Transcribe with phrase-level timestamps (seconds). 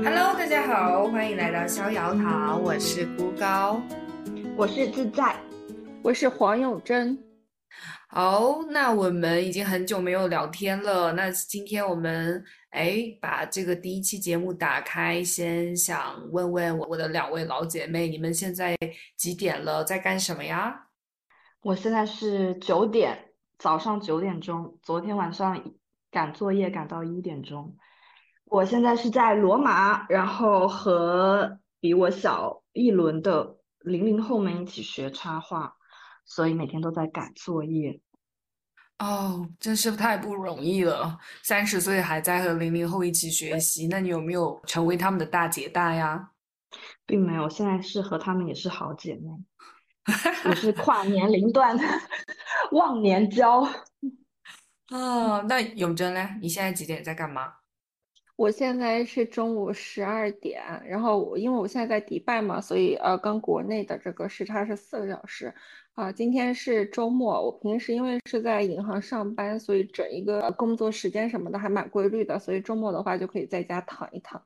[0.00, 3.82] Hello，大家好，欢迎来到逍遥堂，我是孤高，
[4.56, 5.36] 我是自在，
[6.04, 7.18] 我是黄永贞。
[8.08, 18.76] 好，那我们已经很久没有聊天了，那今天我们哎把这个第一期节目打开，先想问问我我的两位老姐妹，你们现在
[19.16, 20.86] 几点了，在干什么呀？
[21.60, 25.60] 我现在是九点，早上九点钟，昨天晚上
[26.08, 27.76] 赶作业赶到一点钟。
[28.50, 35.76] 我现在是在罗马，然后和比我小一轮的零零后们一起学插画，
[36.24, 38.00] 所以每天都在赶作业。
[38.98, 46.30] 哦，真是太不容易了，三十岁还在和零零后一起学习，那你有没有成为他们的大姐大呀？
[47.06, 49.28] 并没有，现在是和他们也是好姐妹，
[50.46, 51.84] 我是跨年龄段的
[52.72, 53.60] 忘年交。
[54.90, 56.28] 哦，那永贞呢？
[56.40, 57.52] 你现在几点在干嘛？
[58.38, 65.52] 我现在是中午十二点，然后因为我现在在迪拜嘛，所以呃跟国内的这个时差是四个小时
[65.94, 66.12] 啊。
[66.12, 74.40] 今天是周末，我平时因为是在银行上班，所以整一个工作时间什么的还蛮规律的，所以周末的话就可以在家躺一躺。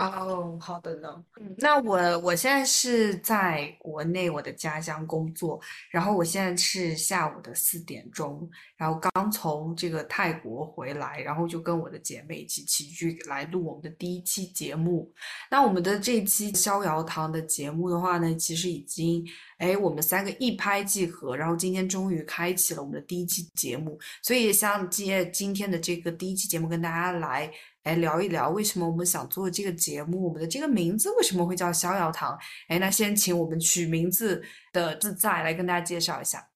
[0.00, 1.24] 哦，好的呢。
[1.40, 15.12] 嗯，那我我现在是在国内我的家乡工作，然后我现在是下午的四点钟，然后刚从这个泰国回来，然后就跟我的姐妹一起齐聚来录我们的第一期节目。
[15.50, 19.22] 那我们的这期逍遥堂的节目的话呢，其实已经
[19.58, 27.52] 哎我们三个一拍即合，然后今天终于开启了我们的第一期节目，所以像借今天的这个第一期节目跟大家来。
[27.84, 32.38] 来聊一聊为什么我们想做这个节目，我们的这个名字为什么会叫逍遥堂？
[32.68, 36.50] 哎，那先请我们取名字的自在来跟大家介绍一下。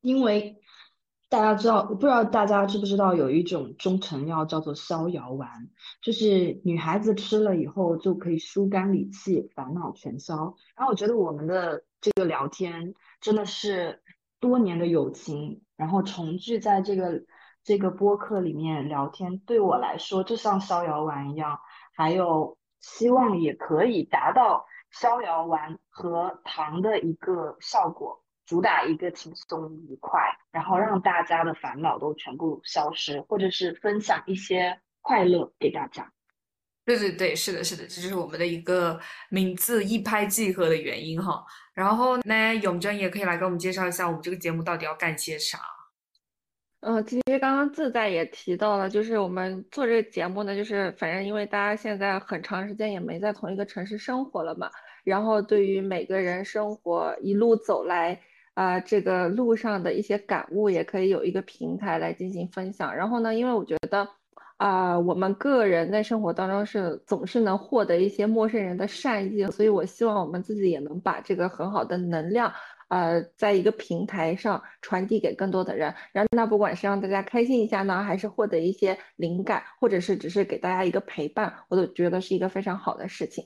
[0.00, 0.56] 因为
[1.28, 5.50] 大家知道，不知道大家知不知道有一种中成药叫做逍遥丸，
[6.00, 10.54] 就是女孩子吃了以后就可以疏肝理气、烦恼全消。
[10.76, 14.02] 然后我觉得我们的这个聊天真的是
[14.40, 17.22] 多年的友情，然后重聚在这个。
[17.64, 21.58] 这个播客里面聊天对我来说就像逍遥丸一样，
[21.96, 30.20] 还有希望也可以达到逍遥丸和糖的一个效果，主打一个轻松愉快，
[30.52, 36.12] 然后让大家的烦恼都全部消失，或者是分享一些快乐给大家。
[36.84, 39.00] 对对对，是的，是的，这就是我们的一个
[39.30, 41.42] 名字一拍即合的原因哈。
[41.72, 45.58] 然后呢，永贞也可以来给我们介绍一下我们这个节目到底要干些啥。
[46.86, 54.70] 嗯，其实刚刚自在也提到了，就是我们做这个节目呢，就是反正因为大家现在很长时间也没在同一个城市生活了嘛，
[55.02, 58.20] 然后对于每个人生活一路走来
[58.52, 62.94] 啊，这个路上的一些感悟，也可以有一个平台来进行分享。
[62.94, 64.06] 然后呢，因为我觉得
[64.58, 72.52] 啊，我们个人在生活当中是总是能获得一些陌生人的善意，所以我希望我们自己也能把这个很好的能量。
[72.88, 83.44] 呃，在一个平台上传递给更多的人，然后那不管是让大家开心一下呢，还是获得一些灵感，或者是只是给大家一个陪伴，我都觉得是一个非常好的事情。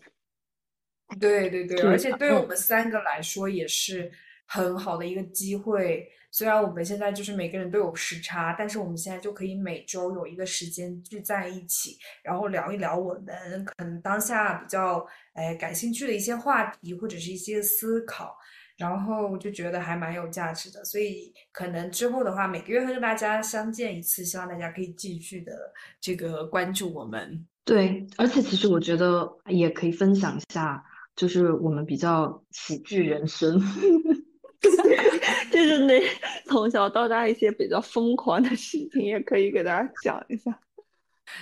[1.19, 4.11] 对对对，而且对于我们三个来说也是
[4.47, 6.07] 很好的一个机会。
[6.31, 18.37] 虽然我们现在就是每个人都有时差，但是我们现在就可以每周有一个时间聚在一起，然后聊一聊我们可能当下比较哎感兴趣的一些话题或者是一些思考。
[18.79, 25.53] 然后就觉得还蛮有价值的，所以可能之后的话，每个月会跟大家相见一次，希望大家可以继续的
[26.01, 27.45] 这个关注我们。
[27.65, 30.83] 对，而且其实我觉得也可以分享一下，
[31.17, 33.61] 就是我们比较喜剧人生，
[35.51, 36.01] 就是那
[36.47, 40.59] 从小到大一些比较疯狂的事情，也可以给大家讲一下。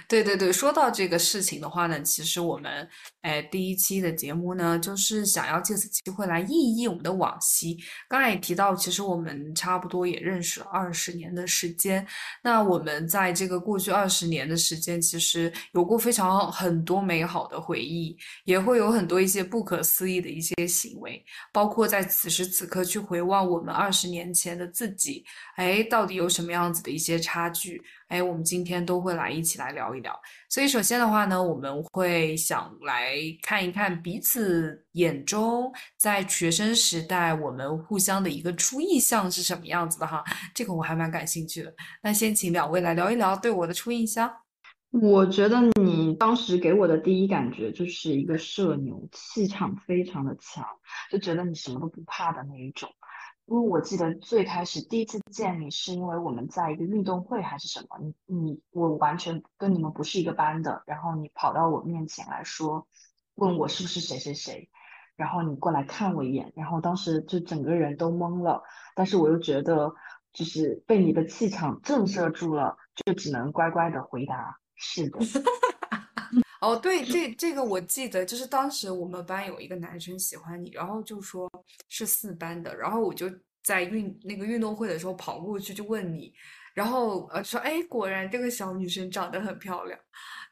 [0.08, 2.88] 对对对，说到这个事情的话呢，其实我们
[3.22, 7.76] 哎第一期的节目呢，就是想要借此机会来忆忆我们的往昔。
[8.08, 12.06] 刚才也提到，其实我们差不多也认识了二十年的时间。
[12.42, 25.24] 那我们在这个过去二十年的时间，其实有过非常很多美好的回忆，也会有很多一些不可思议的一些行为，包括在此时此刻去回望我们二十年前的自己，
[25.56, 27.82] 哎，到底有什么样子的一些差距？
[28.08, 30.18] 哎，我们今天都会来一起来聊一聊。
[30.48, 40.22] 所以首先的话呢，我们会想来看一看彼此眼中在学生时代我们互相的一个初印象是什么样子的哈。
[40.54, 41.74] 这个我还蛮感兴趣的。
[42.02, 44.32] 那先请两位来聊一聊对我的初印象。
[44.92, 50.64] 我觉得你当时给我的第一感觉就是一个社牛，气场非常的强，
[51.10, 52.88] 就觉得你什么都不怕的那一种。
[53.46, 62.88] 因为我记得最开始第一次见你是因为我们在一个运动会还是什么，你你我完全跟你们不是一个班的，然后你跑到我面前来说，
[63.36, 64.68] 问我是不是谁谁谁，
[65.14, 68.62] 然后你过来看我一眼，然后当时就整个人都懵了，
[68.96, 69.94] 但是我又觉得
[70.32, 75.20] 就是被你的气场震慑住了，就只能乖乖的回答是的。
[76.60, 81.50] 哦，对，这这个我记得，就是当时我们班有一个男生喜欢你，然后就说
[81.88, 83.30] 是四班的，然后我就
[83.62, 86.32] 在运那个运动会的时候跑过去就问你，
[86.72, 89.98] 然后呃说，哎，果然这个小女生长得很漂亮，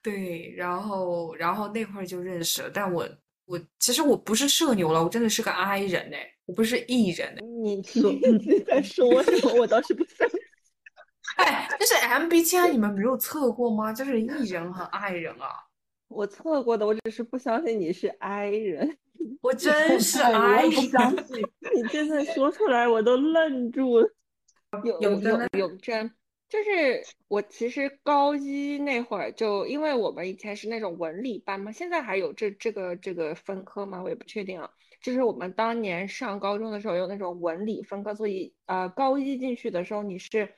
[0.02, 3.08] 对，然后然后那会儿就认识了，但我
[3.46, 9.54] 我其实我不是社牛了，我真的是个 I 人哎，我不是 E 人哎，你说你在说什么？
[9.54, 10.38] 我倒是不相信。
[11.36, 13.92] 哎，就是 MBTI 你们没有测过吗？
[13.92, 15.48] 就是 E 人和 I 人啊。
[16.14, 18.96] 我测过的，我只是不相信你是 I 人。
[19.40, 21.42] 我真是 I 人不相信。
[21.74, 24.08] 你真的说出来，我都愣住了。
[24.84, 26.10] 有有永贞呢永贞，
[26.48, 34.02] 就是我其实高一那会儿就，因为我们以前是那种文理班嘛，现在还有这这个这个分科吗？
[34.02, 34.70] 我也不确定啊。
[35.00, 40.54] 就是我们当年上高中的时候有那种文理分科，所以呃高一进去的时候你是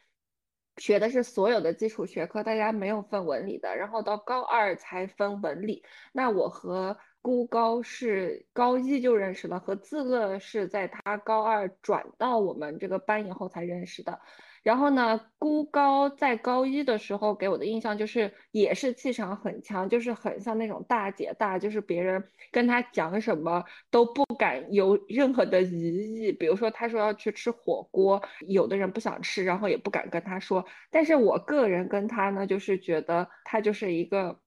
[0.79, 5.83] 学的是所有的基础学科，大家没有分文理的，然后到高二才分文理。
[6.13, 14.21] 那我和孤高是高一就认识了，和自乐是在他高二转到我们这个班以后才认识的。
[14.67, 26.33] 然后呢，孤高在高一的时候给我的印象就是也是气场很强，就是很像那种大姐大，就是别人跟他讲什么都不敢有任何的疑义。
[26.33, 30.67] 比如说他说要去吃火锅，有的人不想吃，然后也不敢跟他说。
[30.91, 34.41] 但是我个人跟他呢，就是觉得他就是一个。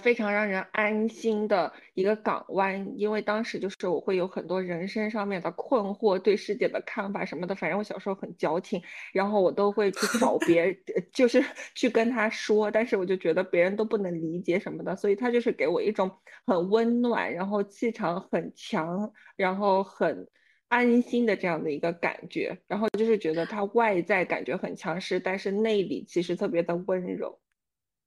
[0.00, 8.82] 非常让人安心的一个港湾，因为当时就是我会有很多人生上面的困惑，对世界的看法什么的，反正我小时候很矫情，
[9.12, 10.76] 然后我都会去找 别人，
[11.12, 11.44] 就是
[11.74, 16.10] 去跟他说，但是我就觉得别人都不能理解什么的，所以他就是给我一种
[16.46, 20.26] 很温暖，然后气场很强，然后很
[20.68, 27.38] 安心的这样的一个感觉，然后就是觉得他外在感觉很强势，但是内里其实特别的温柔。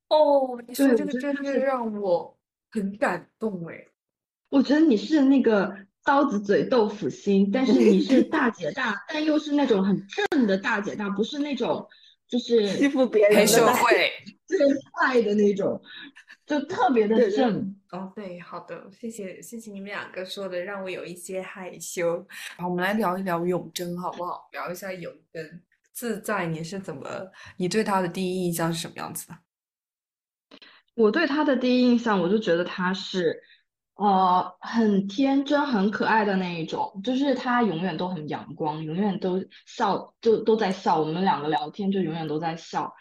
[0.09, 2.37] 哦，你说对这个真是我觉得他是让我
[2.71, 3.85] 很感动哎。
[4.49, 11.87] 我觉得你是那个刀子嘴豆腐心，但是你是大姐大，但又是那种很正的大姐大，不是那种
[12.27, 14.11] 就是欺负别黑人的大社会。
[14.45, 14.59] 最
[14.91, 15.81] 坏的那种，
[16.45, 17.75] 就特别的对对正。
[17.89, 22.23] 哦，对，好的，谢谢谢谢你们两个说的，让我有一些害羞。
[22.57, 24.47] 好，我们来聊一聊永贞好不好？
[24.51, 27.03] 聊一下永贞自在，你是怎么，
[27.57, 29.35] 你对他的第一印象是什么样子的？
[30.95, 33.41] 我对他的第一印象，我就觉得他是，
[33.95, 40.99] 呃，很天真、很可爱的那一种，就是他永远都很阳光，永远都笑，就都在笑。
[40.99, 42.93] 我们两个聊天就永远都在笑。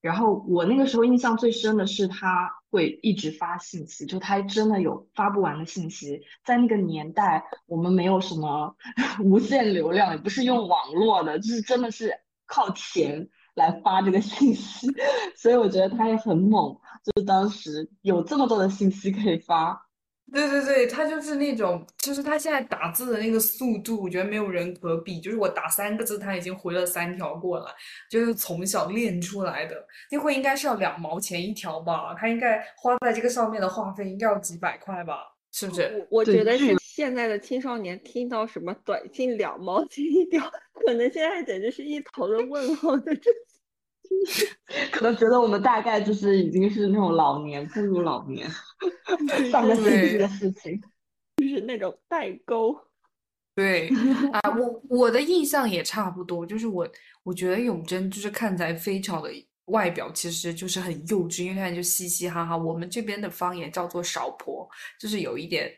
[0.00, 6.22] 然后我那个时候印象最深的是他会一直发信息，就他真的有发不完的信息。
[6.44, 8.74] 在那个年代，我们没有什么
[9.22, 12.12] 无限流量，也不是用网络的，就是真的是
[12.46, 14.88] 靠钱来发这个信息。
[15.38, 19.88] 所以我觉得他也很猛，就是当时有这么多的信息可以发。
[20.32, 25.20] 对对对，他就是那种，就是他现在打字的那个速度，我觉得没有人可比。
[25.20, 27.70] 就是我打三个字，他已经回了三条过来，
[28.10, 29.76] 就是从小练出来的。
[30.10, 32.14] 那会应该是要两毛钱一条吧？
[32.14, 35.18] 他应该花在这个上面的话费应该要几百块吧？
[35.52, 36.06] 是不是？
[36.08, 40.50] 我我觉得是现在的青少年听到什么短信两毛钱一条，
[40.86, 43.30] 可能现在简直是一头的问号在这。
[44.92, 48.48] 可能觉得我们大概就是已经是那种老年，步入老年，
[49.50, 50.80] 上个世纪的事情。
[51.36, 52.76] 就是那种代沟。
[53.54, 53.88] 对
[54.32, 56.88] 啊，我我的印象也差不多，就是我
[57.22, 59.28] 我觉得永贞就是看起来非常的
[59.66, 62.56] 外表，其实就是很幼稚，因为他就嘻嘻哈哈。
[62.56, 64.66] 我们这边的方言叫做少婆，
[64.98, 65.70] 就是有一点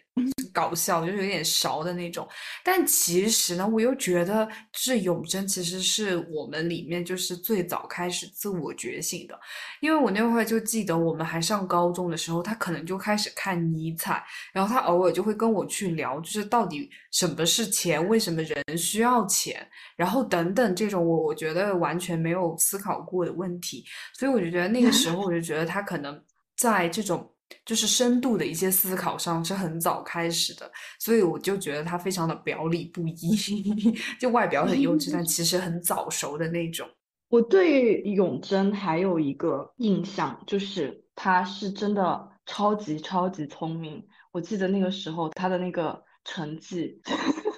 [0.53, 2.27] 搞笑，就是有点勺的那种。
[2.63, 9.39] 但其实呢，我又觉得这永贞其实是我们里面就是最早开始自我觉醒的，
[9.81, 23.85] 因为我那会儿就记得我们还上高中的时候，他可能就开始看尼采，然后他偶尔就会跟我去聊，就是到底什么是钱，为什么人需要钱，然后等等这种我我觉得完全没有思考过的问题，
[24.17, 26.23] 所以我就觉得那个时候我就觉得他可能
[26.57, 27.34] 在这种
[27.65, 33.37] 就是深度的一些思考上是很早开始的，所以我就觉得他非常的表里不一，
[34.21, 36.89] 就外表很幼稚，但 其实很早熟的那种。
[37.29, 44.07] 我对永贞还有一个印象，就是他是真的超级超级聪明。
[44.31, 47.01] 我记得那个时候他的那个成绩，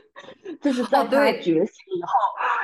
[0.63, 2.09] 就是在他对觉醒以后，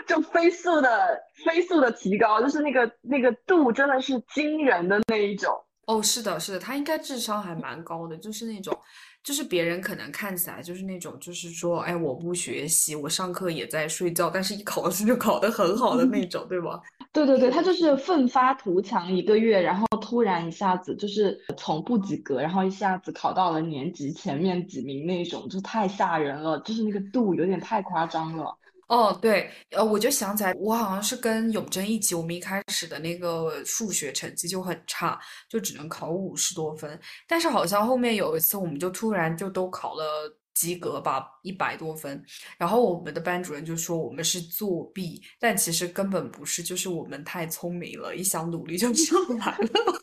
[0.06, 5.52] 就飞速的飞速的提高，就是那个那个度真的是惊人的那一种。
[5.92, 8.74] 哦，是的，是的，他应该智商还蛮高的，就是那种，
[9.22, 16.80] 就是别人可能看起来就是那种，就是说，哎，我不学习，我上课也在睡觉，但是一考试就考得很好的那种，对吧？
[17.12, 28.56] 对 对对，他就是奋发图强一个月，然后突然一下子就是从不及格，然后一下子考到了年级前面几名那种，就太吓人了，就是那个度有点太夸张了。
[28.92, 35.18] 哦，对，呃，我就想起来，我好像是跟永贞一起，我们一开始的那个数学成绩就很差，
[35.48, 37.00] 就只能考五十多分。
[37.26, 40.04] 但是好像后面有一次，我们就突然就都考了
[40.52, 42.22] 及格吧，一百多分。
[42.58, 50.02] 然后我们的班主任就说我们是作弊，但其实根本不是，就是我们太聪明了，一想努力就上来了。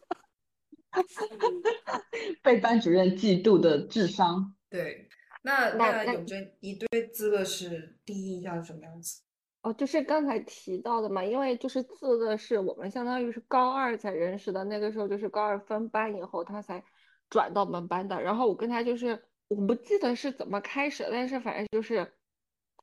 [2.41, 5.08] 被班主任嫉妒的智商，对。
[5.41, 9.21] 那那永贞，你对自乐是第一印象是什么样子？
[9.61, 16.83] 哦，就是刚才提到的嘛，因为就是自乐是我们相当于是高二才认识的，那个时候就是高二分班以后他才
[17.29, 18.21] 转到我们班的。
[18.21, 22.13] 然后我跟他就是我不记得是怎么开始，但是反正就是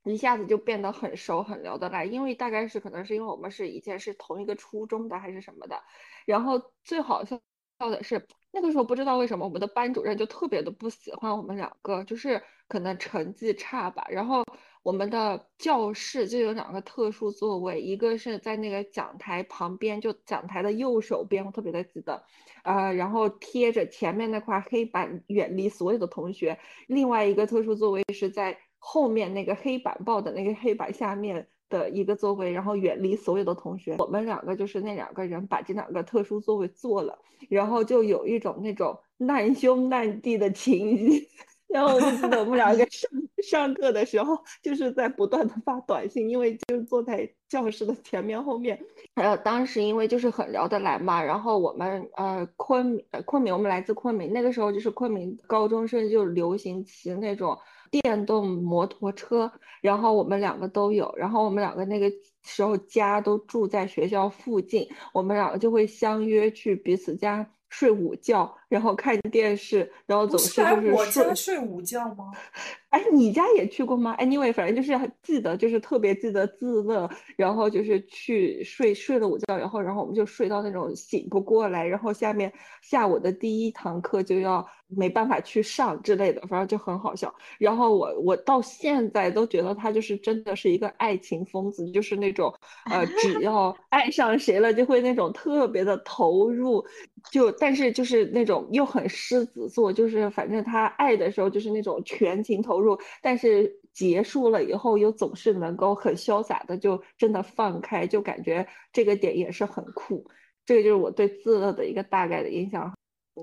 [0.05, 5.83] 一下子就变得很熟很聊得来，因为大概是可能是因为我们是以前是同一个初中的还是什么的。
[6.27, 7.41] 然后最好笑
[7.79, 8.27] 到的是。
[8.53, 14.03] 那个时候不知道为什么我们的班主任就特别的不喜欢我们两个，就是可能成绩差吧。
[14.09, 14.43] 然后
[14.83, 22.25] 我们的教室就有两个特殊座位，一个是在那个讲台旁边，就讲台的右手边，我特别的记得，
[22.65, 26.59] 呃，然后贴着前面那块黑板，远离所有的同学。
[26.87, 31.47] 另外一个特殊座位是在后面那个黑板报的那个黑板下面。
[31.69, 33.97] 的一个座位，然后远离所有的同学。
[33.99, 37.19] 我们两个就是那两个人把这两个特殊座位坐了，
[37.49, 41.27] 然后就有一种那种难兄难弟的情谊。
[41.69, 43.11] 然后我们两个上
[43.43, 48.81] 上课的时候，就是在不断的发短信，因为就是坐在教室的前面后面。
[49.17, 57.59] 还呃，当时因为就是很聊得来嘛，然后我们呃昆昆明，我们来自昆明，那个时候就是昆明高中生就流行骑那种。
[58.01, 59.51] 电动摩托车，
[59.81, 62.11] 然后我们两个都有，然后我们两个那个
[62.45, 72.33] 时候家都住在学校附近，我们两个就会相约去彼此家睡午觉，然后看电视，然后总是就是我家睡午觉吗？
[72.91, 87.35] 哎，你家也去过吗？Anyway，反正就是记得，就是特别记得自乐，然后就是去睡睡了午觉，然后然后我们就睡到那种醒不过来，然后下面下午的第一堂课就要没办法去上之类的，反正就很好笑。
[87.59, 92.51] 然后我我到现在都觉得他就是真的是一个爱情疯子，就是那种
[92.91, 96.83] 呃，只要爱上谁了就会那种特别的投入，
[97.31, 102.77] 就但是就是那种又很狮子座，就是反正他爱的时候就是那种全情投。
[102.77, 110.25] 入，但是结束了以后又总是能够很潇洒的就真的放开，就感觉这个点也是很酷。
[110.65, 112.93] 这个就是我对自乐的一个大概的印象。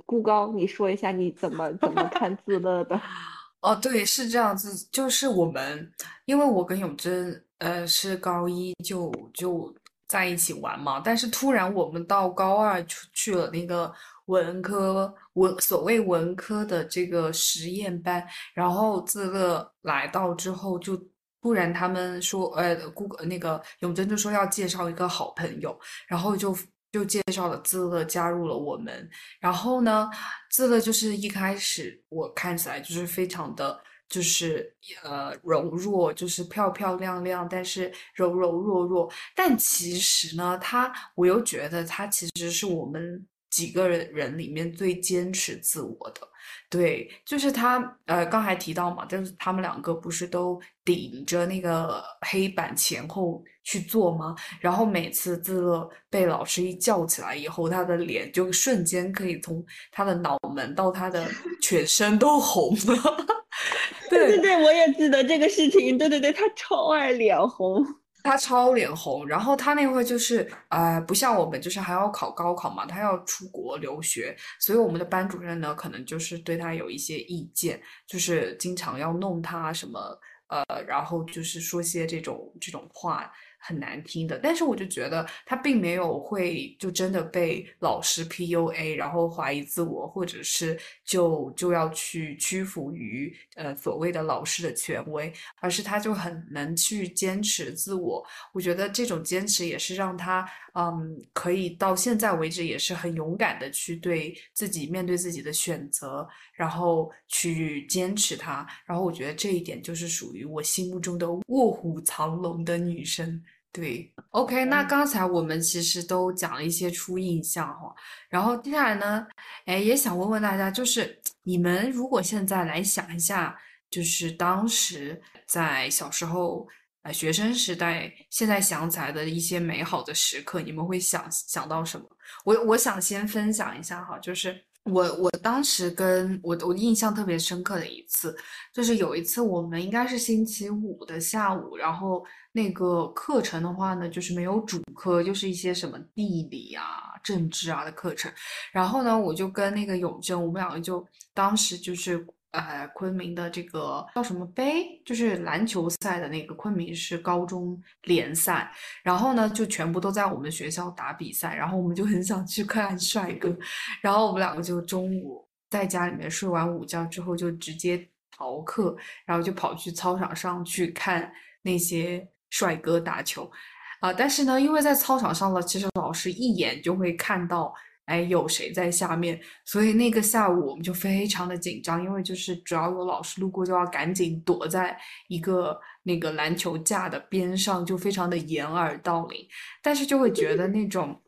[0.06, 3.02] 顾高，你说一下你怎么怎么看自乐的？
[3.62, 5.92] 哦，对，是这样子，就是我们，
[6.26, 9.74] 因为我跟永贞，呃，是高一就就
[10.08, 13.92] 在一起玩嘛，但是突然我们到高二去去了那个。
[14.26, 20.96] 文科文所谓文科的这个实验班，然后自乐来到之后，就
[21.42, 25.78] 突然他们说，呃，顾那个永贞就说要介绍一个好朋友，
[26.08, 26.58] 然后就
[26.92, 29.10] 就介绍了自乐加入了我们。
[29.42, 30.10] 然后呢，
[30.50, 33.78] 自乐就是一开始我看起来就是非常的，
[34.08, 39.12] 就是呃柔弱，就是漂漂亮亮，但是柔柔弱弱。
[39.36, 43.28] 但其实呢，他我又觉得他其实是我们。
[43.54, 46.28] 几个人人里面最坚持自我的，
[46.72, 47.80] 对，就是他。
[48.08, 54.36] 呃，刚才提到嘛，就是他们两个不是都顶着那个黑板前后去做吗？
[54.60, 61.24] 然后每次自乐被老师一叫起来以后，他的脸就瞬间可以从他的脑门到他的
[61.62, 63.26] 全身都红了。
[64.10, 65.96] 对对对，我也记得这个事情。
[65.96, 67.86] 对对对，他超爱脸红。
[68.24, 80.00] 他超脸红，然后他那会就是，呃，不像我们，就是还要考高考嘛，他要出国留学，所以我们的班主任呢，可能就是对他有一些意见，就是经常要弄他什么，
[80.48, 83.32] 呃，然后就是说些这种这种话。
[83.66, 98.26] 很难听的，但是我就觉得他并没有会就真的被老师 PUA，然后怀疑自我，或者是就就要去屈服于呃所谓的老师的权威，而是他就很能去坚持自我。
[98.54, 108.68] 我觉得这种坚持也是让他嗯可以到现在为止也是很勇敢的去对自己面对自己的选择，然后去坚持它。
[108.86, 113.44] 然后我觉得这一点就是属于我心目中的卧虎藏龙的女生。
[113.74, 114.88] 对，OK，那嗯。
[114.88, 117.94] 刚才我们其实都讲了一些初印象哈，
[118.30, 119.26] 然后接下来呢，
[119.66, 123.58] 哎，也想问问大家，就是你们如果现在来想一下，
[123.90, 126.68] 就是当时在小时候，
[127.02, 132.06] 呃，学生时代，现在想起来的一些美好的时刻，你们会想想到什么？
[132.46, 138.38] 我我想先分享一下哈，就是我我当时跟我我印象特别深刻的一次，
[138.72, 146.86] 就是有一次我们应该是星期五的下午，然后那个课程的话呢，就是没有主课，就是一些什么地理啊、
[147.24, 148.32] 政治啊的课程。
[148.72, 158.72] 然后呢，我就跟那个永正，我们两个就当时就是呃昆明的这个叫什么杯，就是篮球赛的那个昆明市高中联赛。
[159.02, 163.58] 然后呢，就全部都在我们学校打比赛，然后我们就很想去看帅哥，
[164.00, 168.08] 然后我们两个就中午在家里面睡完午觉之后，就直接
[168.38, 168.96] 逃课，
[169.26, 171.34] 然后就跑去操场上去看
[171.64, 173.52] 那些帅哥打球，
[174.00, 177.74] 啊、但是呢，因为在操场上了，其实老师一眼就会看到，
[178.06, 184.96] 哎，有谁在下面，所以那个下午我们就非常的紧张，因为就是只要有老师路过，就要赶紧躲在
[185.30, 189.48] 一个那个篮球架的边上，就非常的掩耳盗铃。
[189.82, 191.20] 但是就会觉得那种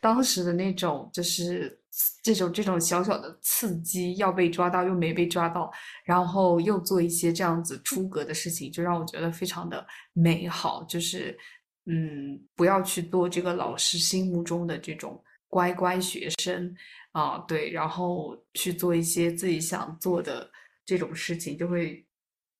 [0.00, 1.80] 当时的那种就是
[2.22, 5.70] 这种这种小小的刺激，要被抓到又没被抓到，
[6.04, 10.82] 然后又做一些这样子出格的事情，就让我觉得非常的美好。
[10.84, 11.38] 就是
[11.84, 16.74] 嗯，不要去做这个老师心目中的这种乖乖学生
[17.10, 20.50] 啊，对，然后去做一些自己想做的
[20.86, 22.06] 这种事情，就会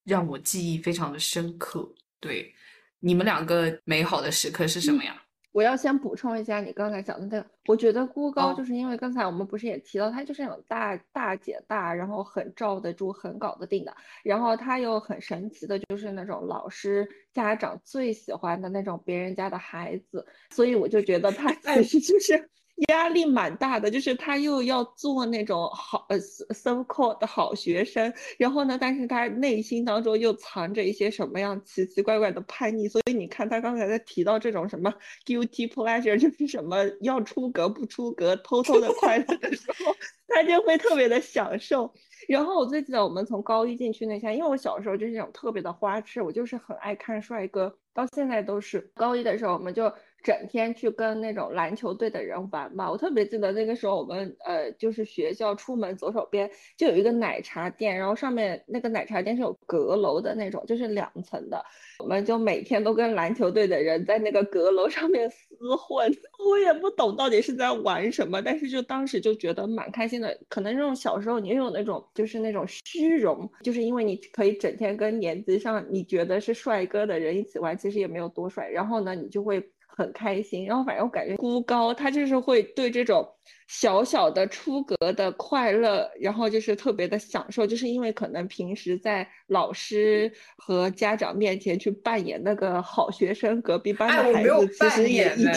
[0.03, 1.91] 让我记忆非常的深刻。
[2.19, 2.53] 对，
[2.99, 5.22] 你们两个美好的时刻是什么呀？
[5.53, 8.55] 我要先补充一下你刚才讲的那个，我觉得孤高哦。
[8.57, 22.49] 就是因为刚才我们不是也提到，他就是那种大大姐大，然后很罩得住、很搞得定的，然后他又很神奇的，就是那种老师、家长最喜欢的那种别人家的孩子，所以我就觉得他 其实就是
[22.89, 34.91] 压力蛮大的，就是他又要做那种好呃 so called 的好学生，然后呢，但是他内心当中又藏着一些什么样奇奇怪怪的叛逆，所以你看他刚才在提到这种什么
[35.25, 39.95] guilty pleasure，就是什么要出格不出格，偷偷的快乐的时候，
[40.27, 41.93] 他就会特别的享受。
[42.27, 48.79] 然后我最记得我们从高一进去那天，因为我小时候就是那种特别的花痴，我就是很爱看帅哥，到现在都是。
[48.95, 49.91] 高一的时候，我们就
[50.23, 52.89] 整天去跟那种篮球队的人玩嘛。
[52.89, 61.63] 我特别记得那个时候，我们呃就是学校出门左手边就有一个奶茶店，然后上面那个奶茶店是有阁楼的那种，就是两层的。
[61.99, 66.11] 我们就每天都跟篮球队的人在那个阁楼上面厮混，
[66.49, 70.37] 我也不懂到底是在玩什么，但是就当时就觉得蛮开心的。
[70.49, 79.61] 可能那种小时候你也有那种就是那种虚荣，就是因为你可以整天跟年级上你觉得是帅哥的人一起玩，其实也没有多帅，然后呢你就会
[79.95, 80.65] 很开心。
[80.65, 83.27] 然后反正我感觉孤高他就是会对这种
[83.67, 95.51] 小小的出格的快乐，然后就是特别的享受，就是因为可能平时在老师和家长面前去扮演那个好学生，隔壁班的孩没有子其实也已经，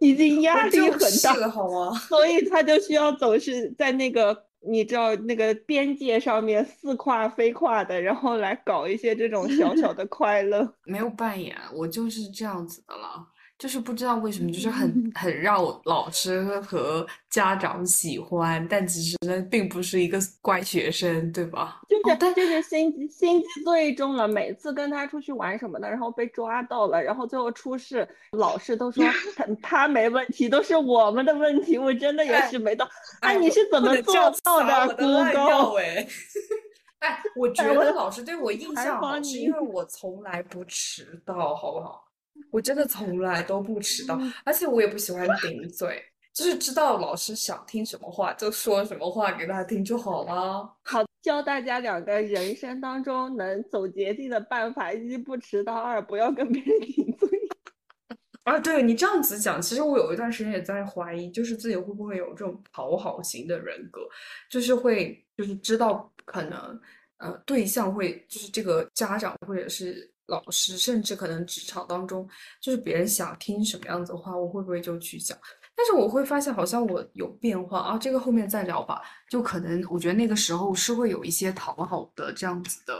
[0.00, 1.92] 已经压力很就是大，好吗？
[1.98, 10.74] 所以他就需要总是在那个你知道那个边界上面似跨非跨的，然后来搞一些这种小小的快乐。
[10.84, 13.26] 没有扮演，我就是这样子的了，
[13.58, 21.80] 就是不知道为什么，就是很很让我老师和家长喜欢，但其实呢，并不是一个乖学生，对吧？
[21.88, 29.02] 就是就是心机心机最重了，每次跟他出去玩什么的，然后被抓到了，然后最后出事，老师都说
[29.34, 32.86] 他他没问题，都是我们的问题，我真的也哎是没到。
[33.20, 35.74] 哎，哎，你是怎么做到的，撒我的孤烂药高？
[35.76, 36.06] 哎！
[37.00, 39.22] 哎，我觉得老师对我印采象好。
[39.22, 42.05] 是因为我从来不迟到，好不好？
[42.50, 50.76] 我真的从来都不迟到，嗯，而且我也不喜欢顶嘴，就是知道老师想听什么话就说什么话给他听就好了。
[50.82, 57.28] 好，教大家两个人生当中能走捷径的办法：一不迟到，二不要跟别人顶嘴。
[58.44, 64.00] 啊，对你这样子讲，其实我有一段时间也在怀疑，就是自己会不会有这种讨好型的人格，
[64.48, 66.80] 就是会就是知道可能
[67.18, 72.28] 呃对象会就是这个家长或者是老师，甚至可能职场当中，
[72.60, 75.36] 就是别人想听什么样子的话，我会不会就去讲？
[75.74, 79.02] 但是我会发现好像我有变化啊，这个后面再聊吧。
[79.28, 82.94] 就可能我觉得那个时候是会有一些讨好的这样子的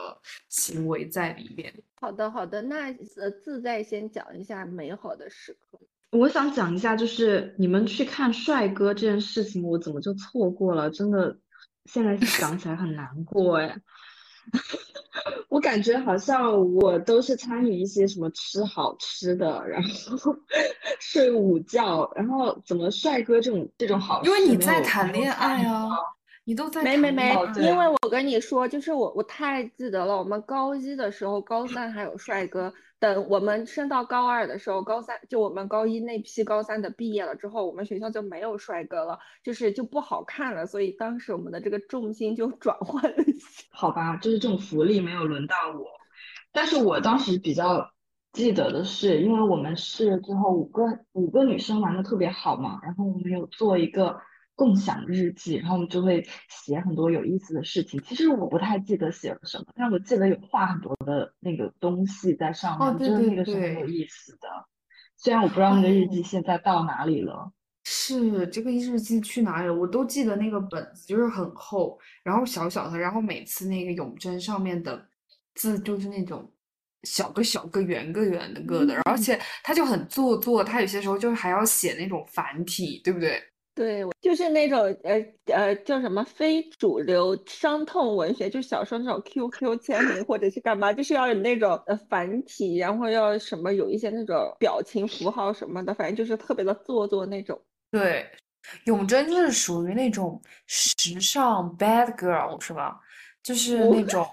[0.51, 1.73] 行为在里面。
[1.95, 5.81] 好的，好的，那呃，自在先讲一下美好的时刻。
[6.11, 10.91] 我想讲一下，就是你们去看帅哥这件事情，我怎么就错过了？
[10.91, 11.37] 真的，
[11.87, 13.77] 现在想起来很难过哎。
[15.49, 20.37] 我感觉好像我都是参与一些什么吃好吃的，然后
[21.01, 25.89] 睡午觉，然后怎么帅哥这种这种好事因为你在谈恋爱啊，
[26.45, 43.17] 你都在没没没因为我跟你说，就是我我太记得了，我们高一的时候，高三还有帅哥，等我们升到高二的时候，高三就我们高一那批高三的毕业了之后，我们学校就没有帅哥了，就是就不好看了，所以当时我们的这个重心就转换了。
[43.71, 45.87] 好吧，就是这种福利没有轮到我，
[46.53, 47.91] 但是我当时比较
[48.33, 50.83] 记得的是，因为我们是最后五个
[51.13, 54.19] 五个女生玩的特别好嘛，然后我们有做一个
[54.57, 58.03] 共享日记，然后我们就会写很多有意思的事情。
[58.03, 64.49] 其实我不太记得写了什么，但我记得有画很多的那个东西在上面，哦对对我觉得那个是很有意思的。
[65.17, 67.53] 虽然我不知道那个日哦记现在到哪里了。
[67.89, 69.73] 是这个日记去哪里了？
[69.73, 75.07] 我都记得那个本子就是很厚，然后小小的，然后每次那个永贞上面的
[75.55, 76.53] 字就是那种
[77.05, 83.41] 小个小个、圆个圆的个的，而且他就很做作，他有些时候就是还要写那种繁体，对不对？
[83.77, 85.23] 对，就是那种呃
[85.55, 97.61] 呃叫什么非主流伤痛文学，就小时候那种 QQ 签名或者是干嘛，就是要有那种呃繁体，然后要什么有一些那种表情符号什么的，反正就是特别的做作那种。
[97.91, 98.27] 对，
[98.85, 102.99] 永贞就是属于那种时尚 bad girl 是吧？
[103.43, 104.27] 就是那种，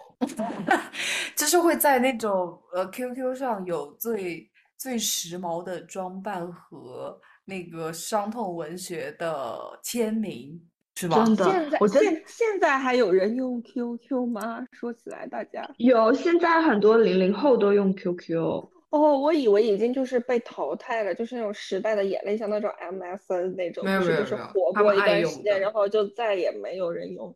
[1.36, 10.62] 就是会在那种呃 QQ 上有最最时髦的装扮和那个伤痛文学的签名，
[10.96, 11.24] 是吧？
[11.26, 14.66] 真的现在我现现在还有人用 QQ 吗？
[14.72, 18.70] 说起来，大家有，现在很多零零后都用 QQ。
[18.90, 27.36] 哦，我以为已经就是被淘汰了，就是那种时代的眼泪，像那种 MSN 那种，没有不是就是没有没有火过一他爱用段时间，然后就再也没有人用。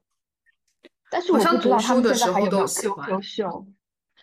[1.09, 3.67] 但是我不知道读书的他们现在时候都还有没有喜欢 QQ 秀，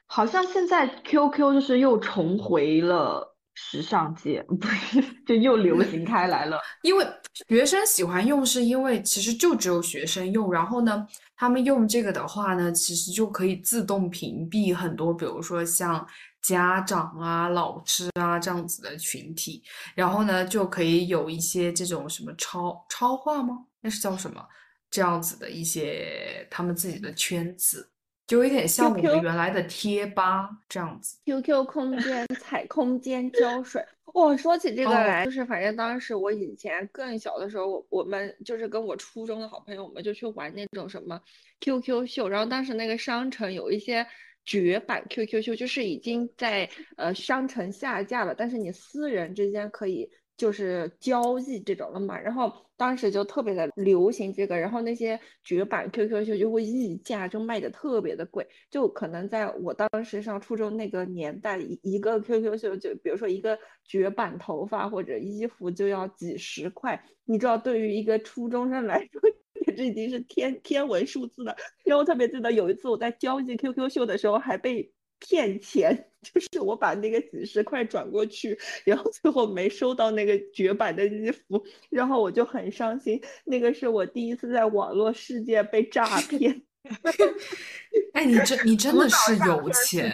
[0.06, 6.60] 好像现在 QQ 就是又重回了时尚界， 不是，就又流行开来了。
[6.82, 7.06] 因为
[7.48, 16.06] 学生喜欢用，是因为其实就只有学生用，然后呢，他们用这个的话呢，其实就可以自动屏蔽很多，比如说像
[16.42, 19.62] 家长啊、老师啊这样子的群体，
[19.94, 23.58] 然后呢，就可以有一些这种什么超超话吗？
[23.80, 24.44] 那是叫什么？
[24.90, 27.90] 这样子的一些他们自己的圈子，
[28.26, 31.18] 就有点像我们原来的贴吧这样子。
[31.26, 33.84] QQ 空间踩空间浇水。
[34.14, 41.20] 哇、说起这个哦来，就是反正当时我以前更小的时候，我我们就是跟我初中的好朋友，我们就去玩那种什么
[41.60, 44.06] QQ 秀，然后当时那个商城有一些
[44.44, 69.20] 绝版 QQ 秀，就是已经在呃商城下架了，但是你私人之间可以就是交易这种了嘛，然后当时就特别的流行这个，然后那些绝版 QQ 秀就会溢价，就卖的特别的贵，就可能在我当时上初中那个年代，一一个 QQ 秀就比如说一个绝版头发或者衣服就要几十块，你知道对于一个初中生来说。
[69.76, 71.56] 这已经是天天文数字了。
[71.84, 74.92] 然后特别记得有一次我在交易 QQ 秀的时候还被
[75.28, 83.20] 骗钱， 就是我把那个几十块转过去，然后最后没收到那个绝版的衣服，然后我就很伤心。
[83.44, 86.62] 那个是我第一次在网络世界被诈骗。
[88.12, 90.12] 哎，你真你真的是有钱。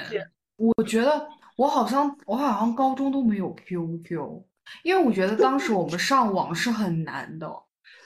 [0.57, 4.43] 我觉得我好像我好像高中都没有 QQ，
[4.85, 7.51] 因为我觉得当时我们上网是很难的，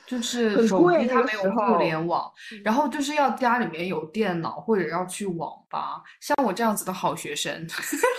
[0.06, 2.30] 就是很手机它没有互联网，
[2.62, 6.02] 然后就是要家里面有电脑或者要去网吧。
[6.20, 7.66] 像我这样子的好学生，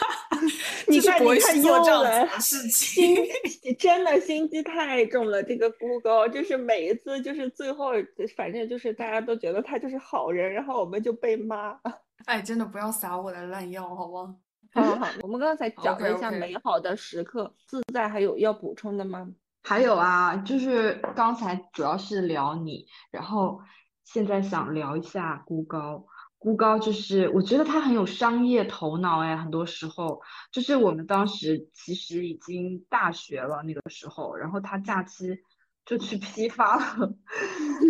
[0.88, 3.16] 你就是你看做这样子的事情。
[3.16, 7.92] 心真的心机太重了，这个 Google 就是每一次就是最后，
[8.36, 11.80] 反正就是大家都觉得他就是好人，然后我们就被骂。
[12.26, 14.36] 哎，真的不要撒我的烂药，好吗？
[14.74, 19.30] 好好好，我们刚才 讲了一下美好的时刻，自在还有要补充的吗？
[19.68, 23.60] 还有啊，就是刚才主要是聊你，然后
[24.04, 26.06] 现在想聊一下孤高。
[26.38, 35.36] 孤高就是我觉得他很有商业头脑哎，很多时候就是我们当时其实已经大学了那个时候，然后他假期
[35.84, 37.16] 就去 批发了，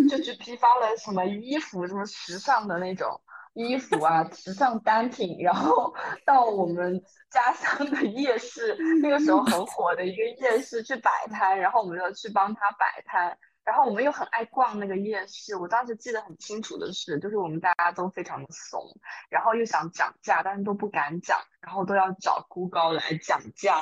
[0.08, 3.20] 就去批发了什么衣服，什么时尚的那种。
[3.56, 5.92] 衣服啊，时尚单品，然后
[6.24, 15.56] 到我们家乡的夜市，那个时候很火的一个夜市去摆摊，然后我们就去帮他摆摊，然后我们又很爱逛那个夜市。
[15.56, 18.80] 我当时记得很清楚的是，就是我们大家都非常的怂，
[19.30, 23.80] 然后又想讲价，但是都不敢讲，然后都要找孤高来讲价。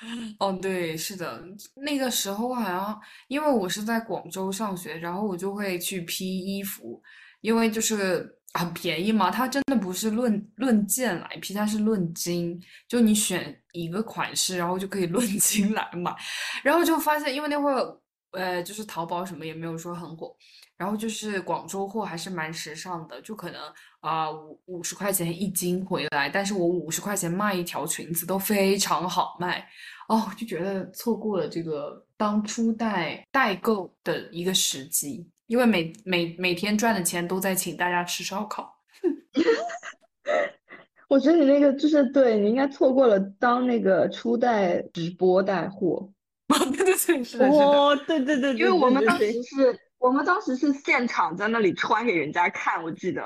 [0.38, 1.42] 哦，对，是的，
[1.76, 7.00] 那个时候好像因为我是在广州上学，然后我就会去批衣服，
[7.40, 9.30] 因为就是很便宜吗？
[9.30, 16.14] 它真的不是论论件来批，它是论斤，就你选一个款式，然后就可以 论斤来买。
[16.62, 20.34] 然后就发现，因为那会儿呃，就是淘宝什么也没有说很火，
[20.76, 23.60] 然后就是广州货还是蛮时尚的，就可能
[24.00, 29.68] 啊五五十块钱一斤回来，但是我五十块钱卖一条裙子都非常好卖。
[30.08, 38.74] 哦，就觉得错过了这个当初代代购的一个时机，因为每每每天赚的钱都在请大家吃烧烤。
[41.08, 46.10] 我觉得你那个就是对你应该错过了当那个初代直播带货。
[46.48, 53.22] 对对对，是的，哦，对对对，因为我们当时是我们当时是现场在那里穿给人家看，我记得。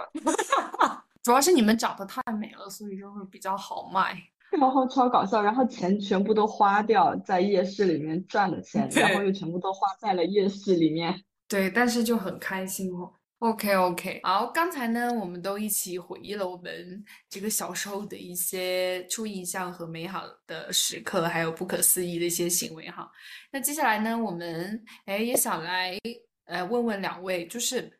[1.22, 4.16] 主要是你们长得太美了，所以就会比较好卖。
[4.50, 11.22] 然后超搞笑，然后钱全部都花掉在夜市里面赚的钱，然后又全部都花在了夜市里面。
[11.48, 13.14] 对，但是就很开心哦。
[13.38, 23.10] OK OK，好，刚才呢，我们都一起回忆了我们这个小时候的一些初印象和美好的时刻，还有不可思议的一些行为哈。
[23.50, 25.98] 那接下来呢，我们哎也想来
[26.44, 27.98] 呃问问两位，就是。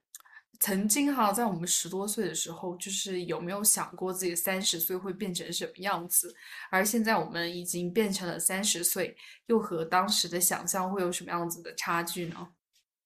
[0.61, 6.35] 曾经哈，在我们十多岁的时候，就是有没有想过自己三十岁会变成什么样子？
[6.69, 12.49] 而现在我们已经变成了三十岁，又和当时的想象会有什么样子的差距呢？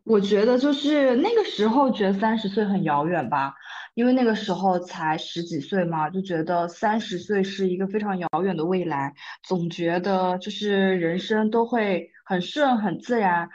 [0.05, 3.55] 我觉得就是那个时候觉得三十岁很遥远吧，
[3.95, 13.49] 因为那个时候才十几岁嘛，就觉得三十岁是一个非常遥远的未来，总觉得就是人生都会很顺很自然。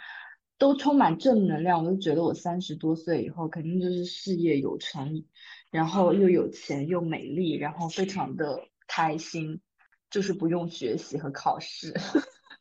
[0.60, 5.24] 都充满正能量，我就觉得我三十多岁以后肯定就是事业有成，
[5.70, 9.62] 然后又有钱又美丽，然后非常的开心，
[10.10, 11.94] 就是不用学习和考试。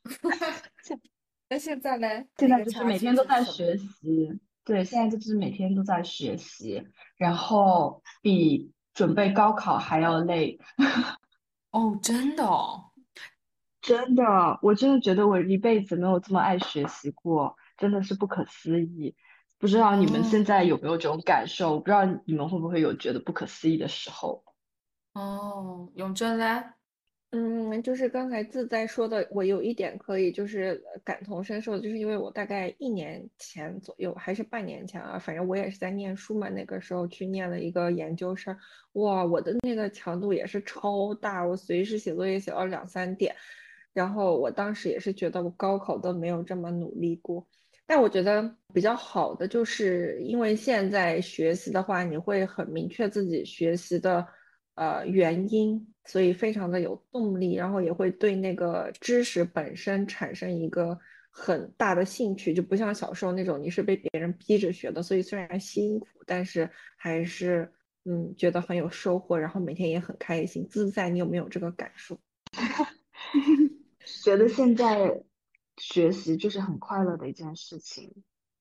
[1.49, 2.09] 那现在呢？
[2.39, 6.83] 现在就是每天都在学习，对，现在就是每天都在学习，
[7.17, 10.59] 然后比准备高考还要累。
[11.71, 12.91] 哦，真的哦，
[13.81, 17.57] 真的，我真的觉得我一辈子没有这么爱学习过。
[17.77, 19.15] 真的是不可思议，
[19.59, 21.79] 不知道你们现在有没有这种感受？
[21.79, 24.43] 不知道你们会不会有觉得不可思议的时候？
[25.13, 26.65] 哦，永贞嘞？
[27.31, 38.57] 嗯，就是刚才自在说的，我有一点可以就是感同身受，就是因为我大概一年前左右，还是半年前啊，反正我也是在念书嘛，那个时候去念了一个研究生，
[38.93, 43.35] 哇，我的那个强度也是超大，我随时写作业写到两三点，
[43.93, 47.47] 然后我当时也是觉得我高考都没有这么努力过。
[47.89, 54.27] 但我觉得比较好的，就是因为现在学习的话，你会很明确自己学习的
[54.77, 60.97] 呃原因，所以非常的有动力，然后也会对那个知识本身产生一个
[61.31, 67.71] 很大的兴趣，就不像小时候那种你是被别人逼着学的，所以虽然辛苦，但是还是
[68.05, 71.11] 嗯觉得很有收获，然后每天也很开心自在。
[71.11, 72.17] 你有没有这个感受？
[74.25, 75.23] 觉得现在。
[75.79, 78.11] 学习就是很快乐的一件事情，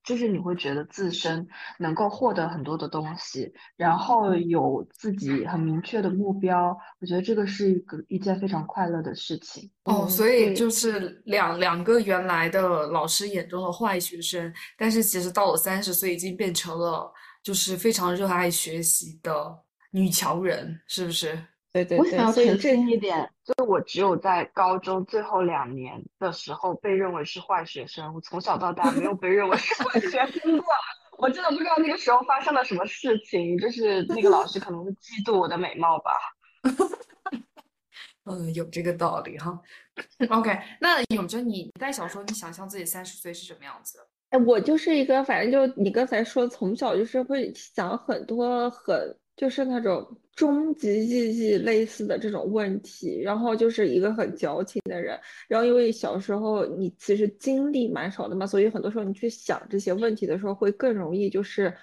[0.05, 1.47] 就是你会觉得自身
[1.79, 9.69] 能够获得很多的东西，然后有自己很明确的目标，我觉得这个是一个一件非常快乐的事情。
[9.85, 17.11] 哦，所以就是两两个原来的老师眼中的坏学生，但是其实到了三十岁已经变成了
[17.43, 19.57] 就是非常热爱学习的
[19.91, 21.37] 女强人，是不是？
[21.75, 30.65] 对对对，我想要澄清一点，就是我只有在高中最后两年的时候被认为是坏学生，我从小到大没有被认为是坏学生过。
[31.17, 36.11] 我真的不知道那个时候发生了什么事情，就是那个老师可能是嫉妒我的美貌吧。
[38.23, 39.59] 嗯，有这个道理哈。
[40.29, 43.99] OK，那永贞，你在小时候你想象自己三十岁是什么样子？
[44.29, 49.17] 哎，我就是一个，反正就你刚才说，从小就是会想很多很。
[49.35, 61.73] 就是那种终极意义类似的这种问题，然后就是一个很矫情的人，然后因为小时候你其实经历蛮少的嘛，所以很多时候你去想这些问题的时候，会更容易就是，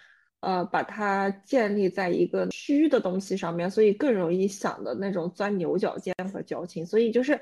[0.40, 7.38] 呃，把它建立在一个虚的东西上面，所以更容易想的那种钻牛角尖和矫情，所以就是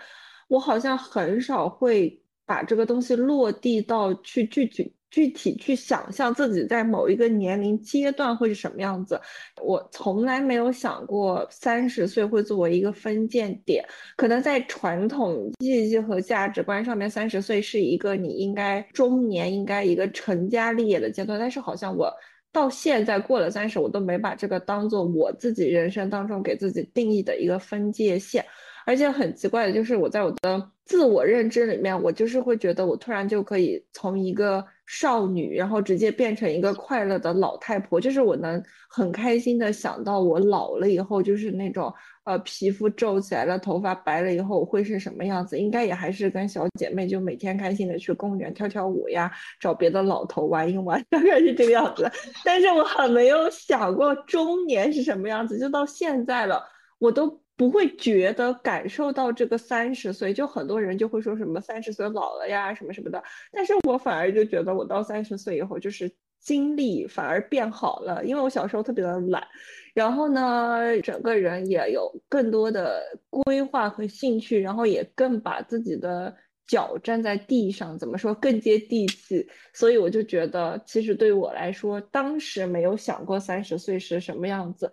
[0.48, 4.92] 我好像很少会把这个东西落地到去具体。
[5.10, 9.20] 具体去想象自己在某一个年龄阶段会是什么样子，
[9.60, 13.84] 我从来没有想过三十岁会作为一个分界点。
[14.16, 21.38] 可能在传统意义和价值观上面，三十岁是一个你应该中年、应该一个成家立业的阶段。
[21.38, 22.08] 但是好像我
[22.52, 28.44] 到现在过了三十，我都没把这个当做我自己人生当中给自己定义的一个分界线。
[28.86, 34.64] 而且很奇怪的就是，我在我的自我认知里面，我就是会觉得我突然就可以从一个。
[34.92, 45.56] 少女，然后直接变成一个快乐的老太婆，就是我能很开心的想到我老了以后，就是那种呃皮肤皱起来了，头发白了以后会是什么样子？
[45.56, 52.10] 应该也还是跟小姐妹就每天开心的去公园跳跳舞呀，找别的老头玩一玩， 大概是这个样子。
[52.44, 56.60] 但是我很没有想过中年是什么样子，就到现在了，
[56.98, 57.40] 我都。
[57.60, 63.22] 不会觉得感受到这个三十岁，就很多人就会说什么三十岁老了呀，什么什么的。
[63.52, 69.46] 但是我反而就觉得，我到三十岁以后，就是精力反而变好了，因为我小时候特别的懒，
[69.92, 76.34] 然后呢，整个人也有更多的规划和兴趣，然后也更把自己的
[76.66, 79.46] 脚站在地上，怎么说更接地气。
[79.74, 84.90] 所以我就觉得，其实对我来说，当时没有想过三十岁是什么样子。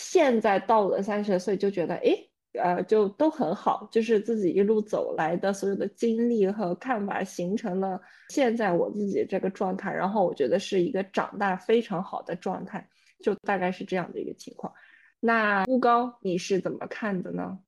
[0.00, 2.16] 现在到了三十岁，就觉得哎，
[2.52, 9.92] 呃，就都很好，就是自己一路走来的所有的经历和看法，形成了现在我自己这个状态。
[9.92, 12.88] 然后我觉得是一个长大非常好的状态，
[13.24, 14.72] 就大概是这样的一个情况。
[15.18, 17.58] 那孤高，你是怎么看的呢？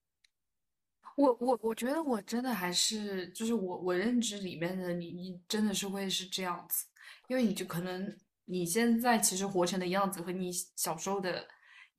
[1.16, 6.86] 我我我觉得我真的还是就是我我认知里面的你，你真的是会是这样子，
[7.26, 11.44] 因为你就可能你现在其实活成的样子和你小时候的。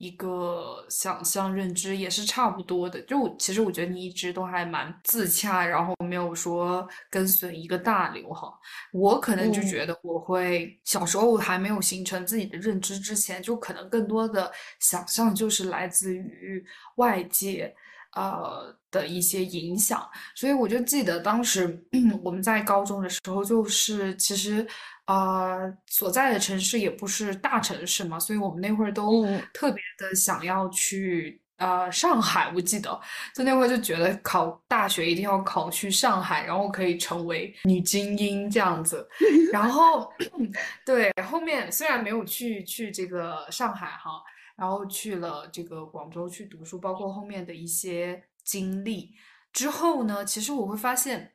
[0.02, 8.52] 一个想象认知也是差不多的，就其实我觉得你一直都还蛮自洽，然后没有说跟随一个大流哈。
[8.92, 16.64] 我可能就觉得我会小时候还没有形成自己的认知之前，就可能更多的想象就是来自于
[16.96, 17.72] 外界
[18.14, 21.84] 呃的一些影响，所以我就记得当时
[22.22, 24.66] 我们在高中的时候，就是其实。
[25.06, 32.50] 呃，所在的城市也不是大城市嘛，所以我们那会儿都特别的想要去呃上海。
[32.54, 32.98] 我记得
[33.34, 39.06] 就那会儿就觉得考大学一定要考去上海，然后可以成为女精英这样子。
[39.52, 40.10] 然后
[40.86, 44.22] 对后面虽然没有去去这个上海哈，
[44.62, 49.12] 然后去了这个广州去读书，包括后面的一些经历
[49.52, 51.32] 之后呢，其实我会发现。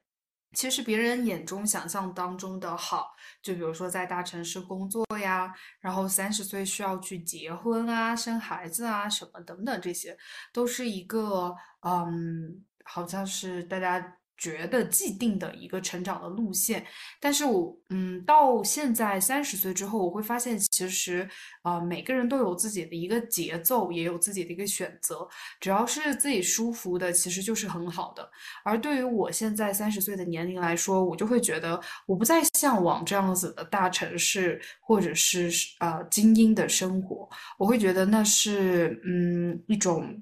[0.54, 3.14] 其实别人眼中想象当中的好，
[3.44, 10.18] 就比如说在大城市工作呀，然后三十岁需要去结婚啊、生孩子啊什么等等，这些
[10.54, 14.17] 都是一个嗯，好像是大家。
[14.38, 16.86] 觉得既定的一个成长的路线，
[17.20, 21.28] 但是我嗯，到现在三十岁之后，我会发现其实
[21.64, 25.28] 啊，每个人都有自己的一个节奏，也有自己的一个选择，
[25.60, 28.30] 只要是自己舒服的，其实就是很好的。
[28.64, 40.22] 而对于我现在三十岁的年龄来说，我就会觉得我不再向往这样子的大城市或者是呃精英的生活，我会觉得那是嗯一种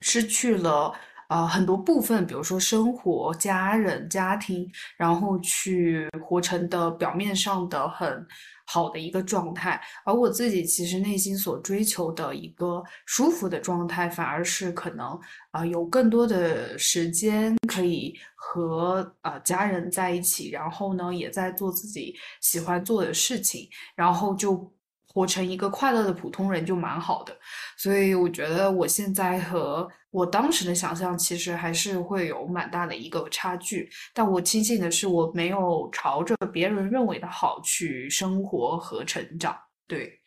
[0.00, 0.92] 失去了。
[1.32, 8.26] 呃，很多部分，比如说生活、家人、家庭，然后去活成的表面上的很
[8.66, 15.18] 好的一个状态，而我自己其实内心所追求的一个舒服的状态，反而是可能
[15.52, 23.66] 啊有更多的时间可以和呃家人在一起，然后呢也在做自己喜欢做的事情，
[23.96, 24.70] 然后就。
[25.12, 27.36] 活成一个快乐的普通人就蛮好的，
[27.76, 33.90] 所以我觉得我现在和我当时的想象其实还是会有蛮大的一个差距。
[34.14, 39.54] 但我庆幸的是，我没有朝着别人认为的好去生活和成长。
[39.86, 40.18] 对，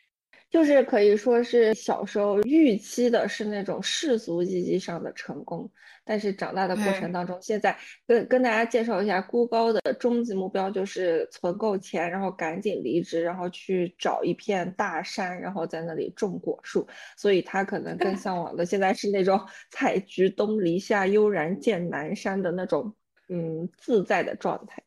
[0.56, 5.70] 就是可以说是小时候预期的是那种世俗意义上的成功。
[6.06, 16.88] 但是长大的过程当中，现在跟跟大家介绍一下，孤高的终极目标就是存够钱，然后赶紧离职，然后去找一片大山，然后在那里种果树。
[17.18, 19.38] 所以他可能更向往的现在是那种
[19.72, 22.96] 采菊东篱下，悠然见南山的那种
[23.28, 24.82] 嗯自在的状态。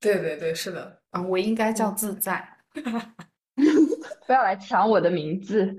[0.00, 2.42] 对对对，是的啊，我应该叫自在，
[4.26, 5.74] 不要来抢我的名字。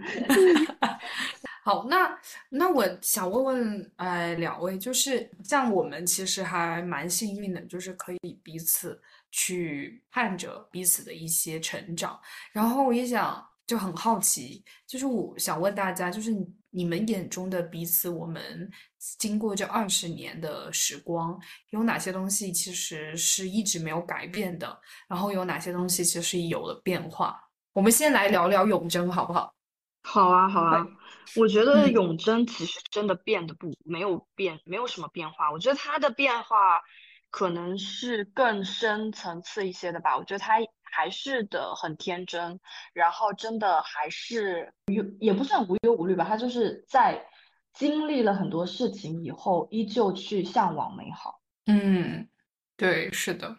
[1.64, 2.18] 好，那
[2.50, 12.18] 那我想问问，呃，两位，就是像我们其实还蛮幸运的，就是可以彼此去看着彼此的一些成长，
[12.54, 16.34] 然后我也想就很好奇，就是我想问大家，就是
[16.70, 18.72] 你们眼中的彼此，我们
[19.18, 21.38] 经过这二十年的时光，
[21.72, 24.80] 有哪些东西其实是一直没有改变的？
[25.10, 27.44] 然后有哪些东西其实有了变化？
[27.78, 29.54] 我们先来聊聊永贞，好不好？
[30.02, 30.88] 好啊，好啊。
[31.36, 35.52] 我觉得永贞其实真的变得不没有变，没有什么变化。
[35.52, 36.82] 我觉得他的变化
[37.30, 40.18] 可能是更深层次一些的吧。
[40.18, 42.60] 我觉得他还是的很天真，
[42.94, 46.26] 然后真的还是忧，也不算无忧无虑吧。
[46.28, 47.28] 他就是在
[47.76, 51.40] 经历了很多事情以后，依旧去向往美好。
[51.68, 52.28] 嗯，
[52.76, 53.56] 对，是的。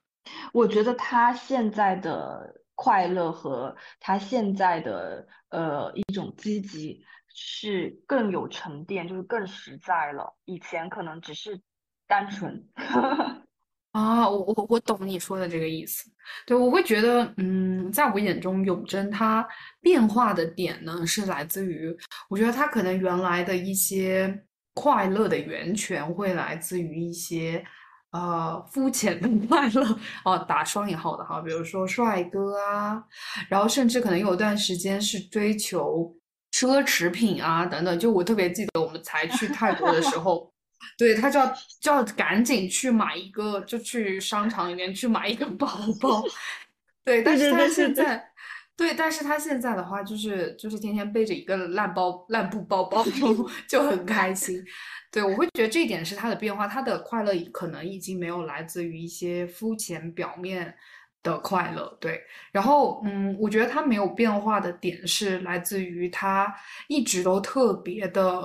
[0.52, 7.02] 我觉得他现在的快乐和他现在的呃一种积极
[7.34, 10.32] 是更有沉淀，就是更实在了。
[10.44, 11.60] 以前可能只是
[12.06, 12.64] 单纯。
[13.90, 16.08] 啊，我我我懂你说的这个意思。
[16.46, 19.44] 对，我会觉得，嗯，在我眼中，永贞她
[19.80, 21.92] 变化的点呢，是来自于，
[22.30, 27.64] 我觉得她可能原来的一些快乐的源泉会来自于一些。
[28.10, 33.04] 呃，肤浅的快乐哦，打双引号的哈，比如说帅哥啊，
[33.50, 36.16] 然后甚至可能有段时间是追求
[36.52, 37.98] 奢侈品啊等等。
[37.98, 40.50] 就我特别记得我们才去泰国的时 候，
[40.96, 41.46] 对他就要
[41.80, 45.68] 就要赶紧去买一个，就去商场里面去买一个包
[46.00, 46.24] 包。
[47.04, 48.27] 对，但是他现在，
[48.78, 53.04] 对，但是他现在的话，就是就是天天背着一个烂包烂布包包
[53.68, 54.64] 就很开心。
[55.10, 60.72] 对，我会觉得这一点是他的变化，他的快乐可能已经没有来自于一些肤浅表面
[61.24, 61.92] 的快乐。
[62.00, 62.22] 对，
[62.52, 66.54] 然后嗯，我觉得他没有变化的点是来自于他
[66.86, 68.40] 一直都特别的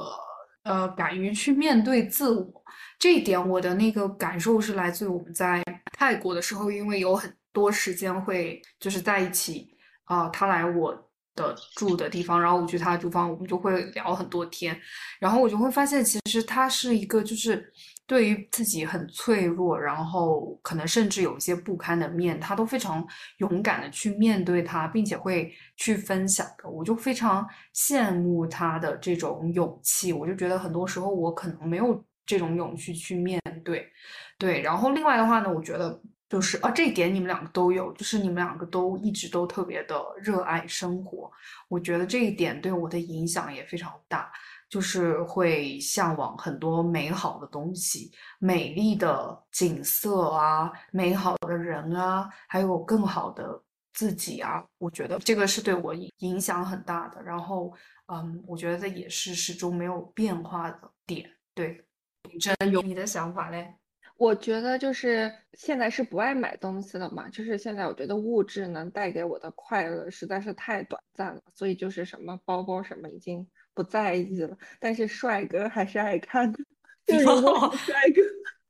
[0.63, 2.63] 呃，敢于去面对自我。
[2.97, 5.63] 这一点我的那个感受是来自于我们在
[5.95, 9.72] 泰国的时候，因为有很多时间会就是在一起
[10.05, 11.09] 啊，他来我。
[11.35, 14.79] 的住的地方，然后我去他的住房，我们就会聊很多天，
[15.19, 17.73] 然后我就会发现，其实他是一个就是
[18.05, 23.03] 对于自己很脆弱，然后可能甚至有一些不堪的面，他都非常
[23.37, 27.43] 勇敢的去面对他，并且会去分享的，我就非常
[27.75, 33.89] 羡慕他的这种勇气，我就觉得很多时候我可能没有这种勇气去面对，
[34.37, 35.99] 对，然后另外的话呢，我觉得。
[36.33, 41.31] 就是啊，这一点你们两个都有，就是你们两个都一直都特别的热爱生活。
[41.67, 44.31] 我觉得这一点对我的影响也非常大，
[44.67, 53.61] 就是会向往很多美好的东西、美丽的景色啊、美好的人啊，还有更好的
[53.93, 54.65] 自己啊。
[54.79, 57.21] 我觉得这个是对我影响很大的。
[57.21, 57.71] 然后，
[58.07, 61.29] 嗯，我觉得也是始终没有变化的点。
[61.53, 61.85] 对，
[62.31, 63.75] 你真有你的想法嘞？
[64.23, 74.57] 我觉得就是现在是不爱买东西了嘛，就是现在我觉得物质能带给我的快乐实在是太短暂了，所以就是什么包包什么已经不在意了。
[74.79, 76.59] 但是帅哥还是爱看的，
[77.05, 78.21] 就是帅哥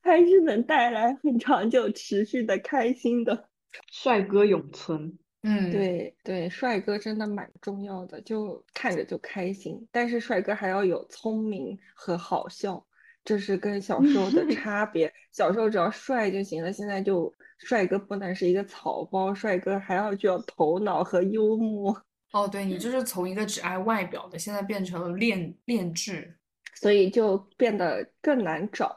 [0.01, 3.47] 还是能带来很长久持续的开心的。
[3.91, 9.87] 帅哥永存，嗯，对对，帅哥真的蛮重要的，就看着就开心。
[9.91, 12.83] 但是帅哥还要有聪明和好笑。
[13.23, 15.11] 这是跟小时候的差别。
[15.31, 21.95] 小时候只要帅就行了，现在就帅哥不能是一个草包，帅哥还要具有头脑和幽默。
[22.33, 26.35] 哦，对你就是从一个只爱外表的，现在变成了练练智，
[26.75, 28.95] 所以就变得更难找。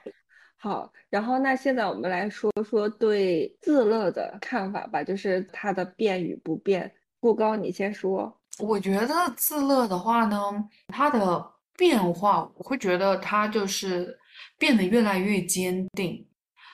[0.56, 6.92] 好，然后那现在我们来说说对自乐的看法吧，就是它的变与不变。
[7.20, 8.40] 顾高，你先说。
[8.58, 10.40] 我觉得自乐的话呢，
[10.88, 11.55] 它的。
[11.76, 14.18] 变化，我会觉得他就是
[14.58, 16.26] 变得越来越坚定，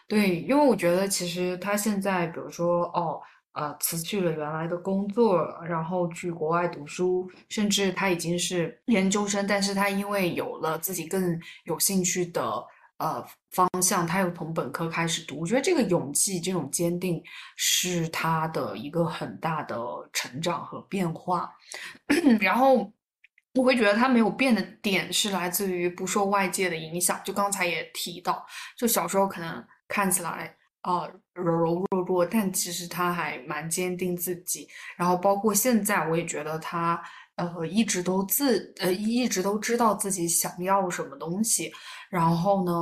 [0.09, 3.21] 对，因为我觉得其实他现在，比如说哦，
[3.53, 12.43] 呃，辞去了原来的工作，然后去国外读书，甚至他已经是研究生，但是他因为有了自己更有兴趣的
[12.99, 17.23] 呃方向，他又从本科开始读，我觉得这个勇气、这种坚定
[17.57, 19.77] 是他的一个很大的
[20.13, 21.53] 成长和变化，
[22.41, 22.93] 然后。
[23.55, 28.45] 我会觉得他没有变的点是来自于不受外界的影响，就刚才也提到，
[28.79, 34.67] 就小时候可能看起来啊柔柔弱弱，但其实他还蛮坚定自己。
[34.97, 36.99] 然后包括现在，我也觉得他
[37.37, 41.71] 呃一直都自呃一直都知道自己想要什么东西。
[42.09, 42.73] 然后呢，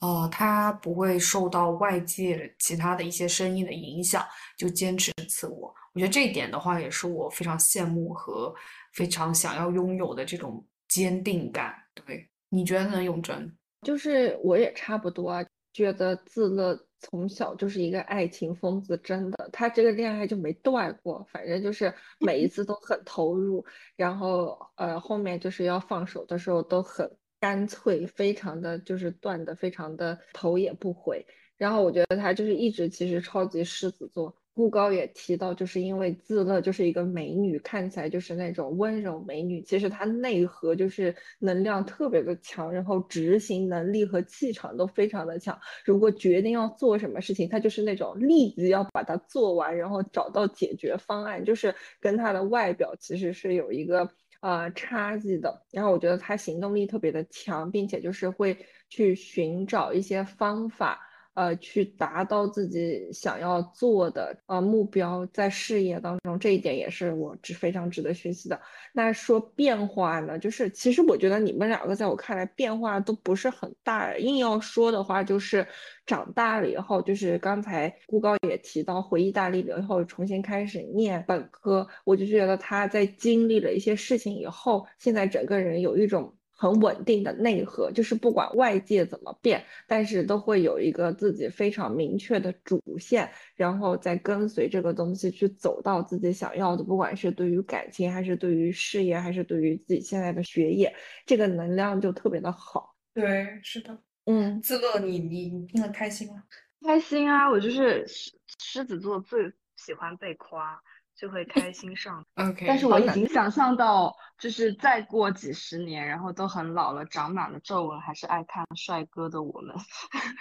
[0.00, 4.24] 呃他不会受到外界其他的一些声音的影响，
[4.56, 5.74] 就坚持自我。
[5.94, 8.54] 我觉得这一点的话，也是我非常羡慕和。
[8.92, 13.02] 非常想要拥有的这种坚定感，对你觉得呢？
[13.02, 23.66] 永贞就是我也差不多啊，觉得自乐从小就是一个爱情疯子，真的，他这个恋爱就没断过，反正就是每一 次都很投入，
[23.96, 31.26] 然后呃后面就是要放手的时候都很干脆，非常的就是断的非常的头也不回，
[31.56, 34.32] 然后我觉得他就是一直其实超级狮子座。
[34.54, 45.58] 顾高也提到，就是因为自乐就是一个美女，看起来就是那种温柔美女，其实她内核就是能量特别的强，然后执行能力和气场都非常的强。
[45.84, 54.08] 如果决定要做什么事情，她就是那种立即要把它做完，然后找到解决方案，就是跟她的外表其实是有一个
[54.40, 55.62] 呃差距的。
[55.72, 58.56] 然后我觉得她行动力特别的强，并且就是会
[58.88, 61.00] 去寻找一些方法。
[61.34, 68.60] 呃，去达到自己想要做的呃目标，在事业当中，这一点也是我值非常值得学习的。
[68.92, 74.16] 那说变化呢，就是其实我觉得你们两个在我看来变化都不是很大。
[74.16, 75.66] 硬要说的话，就是
[76.06, 86.32] 长大了以后，就是刚才顾高也提到回意大利了以后重新开始念本科，我就觉得他在经历了一些事情以后，现在整个人有一种。
[86.56, 100.94] 很稳定的内核，就是不管外界怎么变，但是都会有一个自己非常明确的主线，然后再跟随这个东西去走到自己想要的，不管是对于感情，还是对于事业，还是对于自己现在的学业，
[101.26, 102.94] 这个能量就特别的好。
[103.12, 106.44] 对，是的，嗯，自乐，你你你听得开心吗？
[106.84, 110.80] 开心啊，我就是狮狮子座最喜欢被夸。
[111.16, 112.24] 就会开心上。
[112.34, 119.74] OK，但是我已经想象到，就是再过几十年，然后都很老了，长满了皱纹，还是爱看帅哥的我们。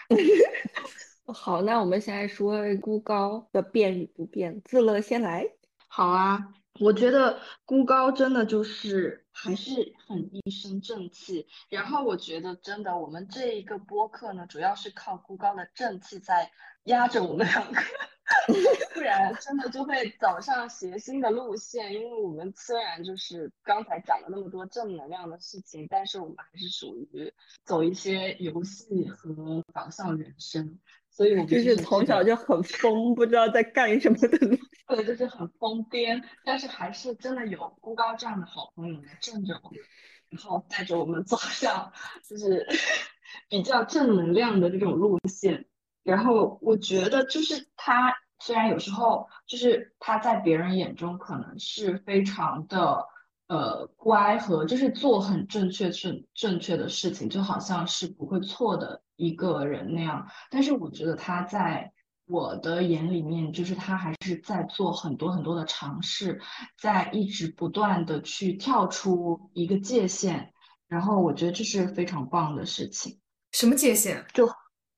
[1.34, 5.48] 好，那我们现在说孤高的变与不变，自乐先来。
[5.88, 6.50] 好啊，
[6.80, 11.48] 我觉得孤高真的就是还是很一身正气。
[11.70, 16.52] 然后我觉得真的，我们这一个播客呢，主要是靠孤高的正气在
[16.86, 17.80] 压着我们两个。
[18.94, 30.80] 不然真的就会走上谐星的路线，因为我们虽然就是刚才讲了那么多正能量的事情，但是我们还是属于走一些游戏和搞笑人生，
[31.10, 34.38] 所以我们就是从小就很疯，不知道在干什么的，
[34.88, 39.80] 对，就是很疯癫，但是还是真的有孤高这样的好朋友来镇着我们，
[40.30, 41.92] 然后带着我们走向
[42.28, 42.66] 就是
[43.50, 45.66] 比较正能量的这种路线。
[46.04, 53.06] 然后我觉得，就是他虽然有时候就是他在别人眼中可能是非常的
[53.48, 60.28] 呃乖和就是做很正确正正确的事情，就好像是不会错的一个人那样。
[60.52, 61.94] 但是我觉得他在
[62.28, 66.42] 我的眼里面，就是他还是在做很多很多的尝试，
[66.78, 70.52] 在一直不断的去跳出一个界限。
[70.90, 73.22] 然后我觉得这是非常棒的事情。
[73.54, 74.26] 什么界限？
[74.34, 74.50] 就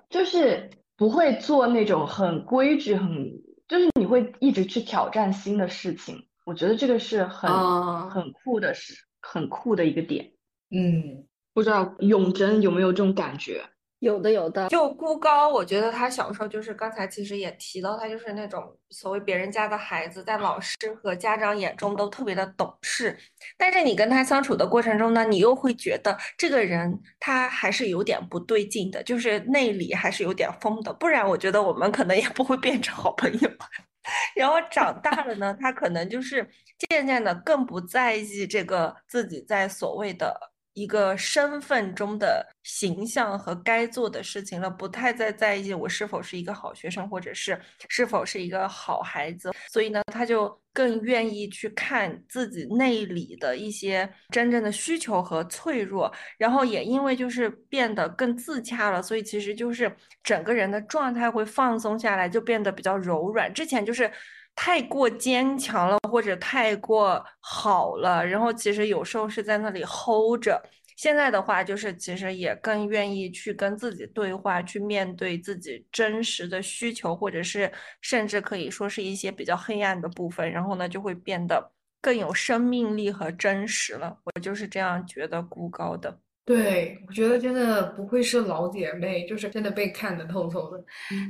[0.10, 0.68] 就是。
[0.98, 3.32] 不会做那种很规矩、很
[3.68, 10.32] 就是你会一直去挑战新的事情，我觉得这个是很很酷的是，很酷的一个点。
[10.70, 13.64] 嗯，不知道永贞有没有这种感觉？
[14.06, 14.70] 有的，有的。
[14.70, 23.18] 就孤高，我觉得他小时候就是刚才其实也提到，他就是那种所谓别人家的孩子，在老师和家长眼中都特别的懂事。
[23.58, 30.94] 但是你跟他相处的过程中呢，你又会觉得这个人他还是有点不对劲的，就是内里还是有点疯的。
[30.94, 33.50] 不然我觉得我们可能也不会变成好朋友。
[34.38, 36.48] 然后长大了呢，他可能就是
[36.90, 40.52] 渐渐的更不在意这个自己在所谓的。
[40.76, 47.60] 一个身份中的形象和该做的事情了，不太再在意我是否是一个好学生，或者是
[47.90, 49.52] 是否是一个好孩子。
[49.72, 56.12] 所以呢，他就更愿意去看自己内里的一些真正的需求和脆弱。
[56.38, 59.90] 然后也因为就是变得更自洽了，所以其实就是
[60.24, 63.54] 整个人的状态会放松下来，就变得比较柔软。
[63.54, 64.12] 之前就是
[64.56, 65.98] 太过坚强了。
[66.12, 70.64] 或者太过好了，然后其实有时候是在那里 hold 着。
[70.96, 80.50] 现在的话，就是其实也更愿意去跟自己对话，去面对自己真实的需求，或者是甚至可以说是一些比较黑暗的部分。
[80.50, 84.18] 然后呢，就会变得更有生命力和真实了。
[84.24, 86.18] 我就是这样觉得，孤高的。
[86.46, 90.84] 对，我觉得真的不愧是老姐妹，就是真的被看得透透的。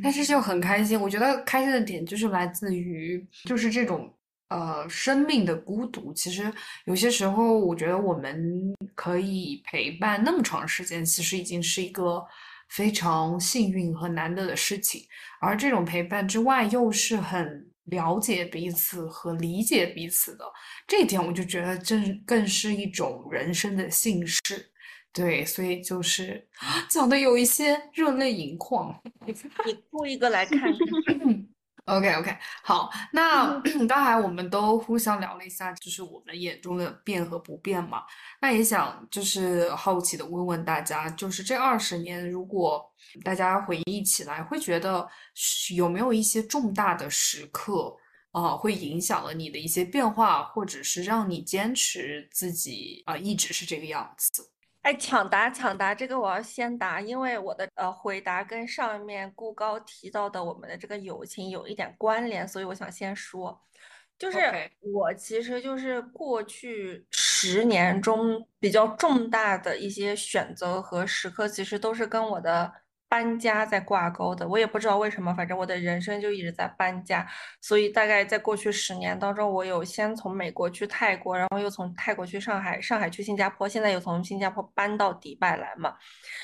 [0.03, 4.11] 但是就很开心，我觉得开心的点就是来自于就是这种。
[4.49, 6.53] 呃，生命的孤独，其实
[6.85, 12.23] 有些时候，我觉得我们可以陪伴那么长时间，其实已经是一个
[12.69, 15.01] 非常幸运和难得的事情。
[15.41, 20.45] 而这种陪伴之外，又是很了解彼此和理解彼此的，
[20.87, 24.39] 这一点我就觉得这更是一种人生的幸事。
[25.15, 26.45] 对，所以就是
[26.89, 28.93] 讲的有一些热泪盈眶。
[29.25, 30.59] 你哭一个来看。
[31.85, 38.03] OK OK，好，那 刚才我们都互相聊了一下，就是我们眼中的变和不变嘛。
[38.41, 42.83] 那也想就是好奇的问问大家，就是这二十年，如果
[43.23, 45.07] 大家回忆起来，会觉得
[45.75, 47.95] 有没有一些重大的时刻
[48.31, 54.51] 啊，会影响了你的一些变化，或者是让你坚持自己啊，一直是这个样子？
[54.85, 63.59] 哎，抢答抢答，这个我要先答，因为我的呃回答跟上面顾高提到的我们的这个友情有一点关联，所以我想先说，
[64.19, 64.39] 就是
[64.93, 72.71] 我其实就是过去十年中比较重大的一些选择和时刻，其实都是跟我的。
[73.15, 74.45] 搬家在挂钩的。
[74.45, 77.25] 我也不知道为什么，反正我的人生就一直在搬家。
[77.61, 85.95] 所以大概在过去十年当中，我有先从美国去泰国，然后又从泰国去上海，上海去新加坡，现在又从新加坡搬到迪拜来嘛。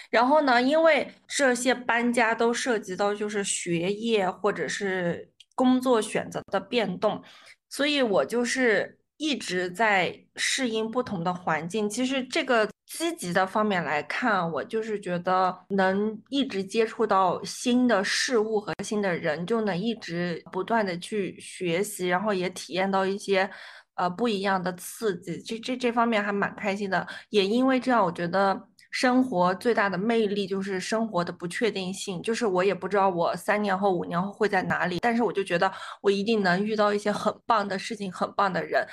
[0.10, 7.22] 然后呢，因为这些搬家都涉及到就是学业或者是工作选择的变动，
[7.68, 11.88] 所以我就是一直在适应不同的环境。
[11.88, 23.48] 其实这个积极的方面来看，我就是觉得能一直接触到新的事物和新的人，就能一直不断的去学习，然后也体验到一些
[23.94, 25.40] 呃不一样的刺激。
[25.44, 27.08] 这这这方面还蛮开心的。
[27.30, 28.71] 也因为这样，我觉得。
[28.92, 35.72] 生活最大的魅力就是生活的不确定性，就是我也不知道我三年后、五年后会在哪里，但是我就觉得
[36.02, 38.86] 我一定能遇到一些很棒的事情、很棒的人。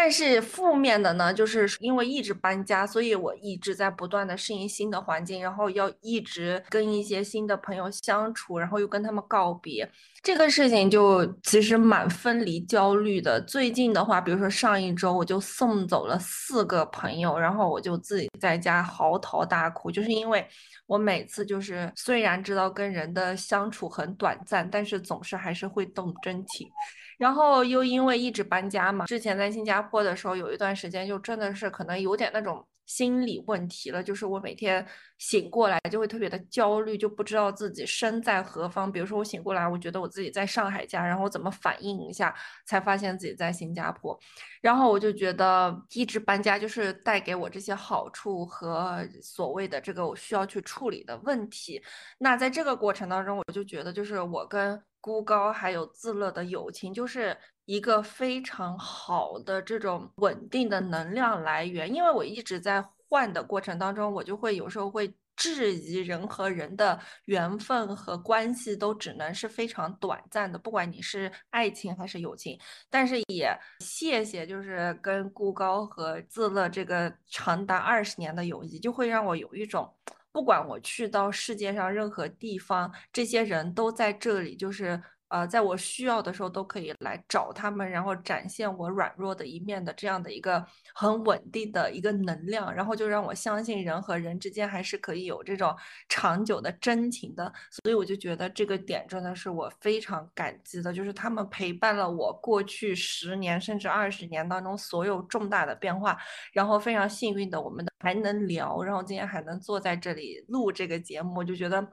[0.00, 9.90] 但是负面的呢，就是因为一直搬家，所以我一直在不断的适应新的环境，然后要一直跟一些新的朋友相处，然后又跟他们告别，
[10.22, 13.40] 这个事情就其实蛮分离焦虑的。
[13.40, 20.46] 最近的话，比如说上一周我就送走了四个朋友，然后我就自己在家嚎啕大哭，就是因为
[20.86, 26.70] 我每次就是虽然知道跟人的相处很短暂，但是总是还是会动真情。
[27.18, 34.84] 然后又因为一直搬家嘛，之前在新加坡的时候有一段时间就真的是可能有点那种心理问题了，就是我每天
[35.18, 38.90] 醒过来就会特别的焦虑，就不知道自己身在何方。
[38.90, 42.34] 比如说我醒过来，我觉得我自己在上海家，然后我怎么反应一下，
[42.66, 44.18] 才发现自己在新加坡。
[44.62, 51.80] 然后我就觉得一直搬家就是带给我这些好处和所谓的这个我需要去处理的问题。
[52.16, 57.36] 那在这个过程当中，我就觉得就是我跟孤高还有自乐的友情，就是
[57.68, 61.94] 一个非常好的这种稳定的能量来源。
[61.94, 72.58] 因为我一直在换的过程当中，我就会有时候会质疑人和人的缘分和关系都只能是非常短暂的，不管你是爱情还是友情。
[72.88, 79.94] 但是也谢谢，就是跟孤高和自乐这个长达二十年的友谊，就会让我有一种。
[80.32, 84.98] 不管我去到世界上任何地方，这些人都在这里，就是。
[85.28, 90.64] 呃，在我需要的时候都可以来找他们，然后展现我软弱的一面的这样的一个
[90.94, 95.74] 很稳定的一个能量，然后就让我相信人和人之间还是可以有这种
[96.08, 97.52] 长久的真情的。
[97.70, 106.18] 所以我就觉得这个点真的是我非常感激的，就是他们陪伴了我过去十年甚至二十年当中所有重大的变化，
[106.52, 111.86] 然后非常幸运的我们还能聊，然后今天还能坐在这里录这个节目，就觉得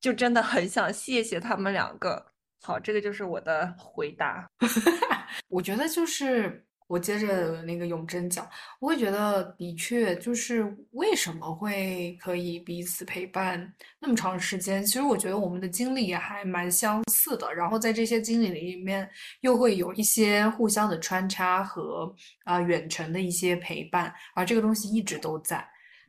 [0.00, 2.33] 就真的很想谢谢他们两个。
[2.64, 4.48] 好，这个就是我的回答。
[5.50, 8.48] 我觉得就是我接着那个永贞讲，
[8.80, 14.82] 我会觉得的确就是为什么会可以彼此陪伴那么长时间。
[14.82, 19.06] 其实我觉得我们的经历也还蛮相似的，然后在这些经历里面
[19.42, 22.10] 又会有一些互相的穿插和
[22.44, 25.62] 啊远程的一些陪伴，而这个东西一直都在。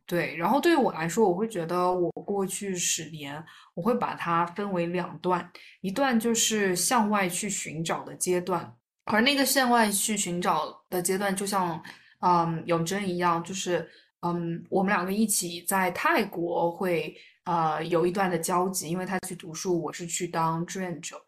[0.08, 3.43] 对，然后对于我来说，我会觉得我过去十年，
[3.74, 5.51] 我会把它分为两段，
[5.82, 8.72] 一段就是向外去寻找的阶段，
[9.06, 11.82] 而那个向外去寻找的阶段，就像
[12.20, 13.89] 嗯永贞一样，就是
[14.22, 21.20] 嗯我们两个一起在泰国会呃有一段的交集，因为他去读书，我是去当志愿者，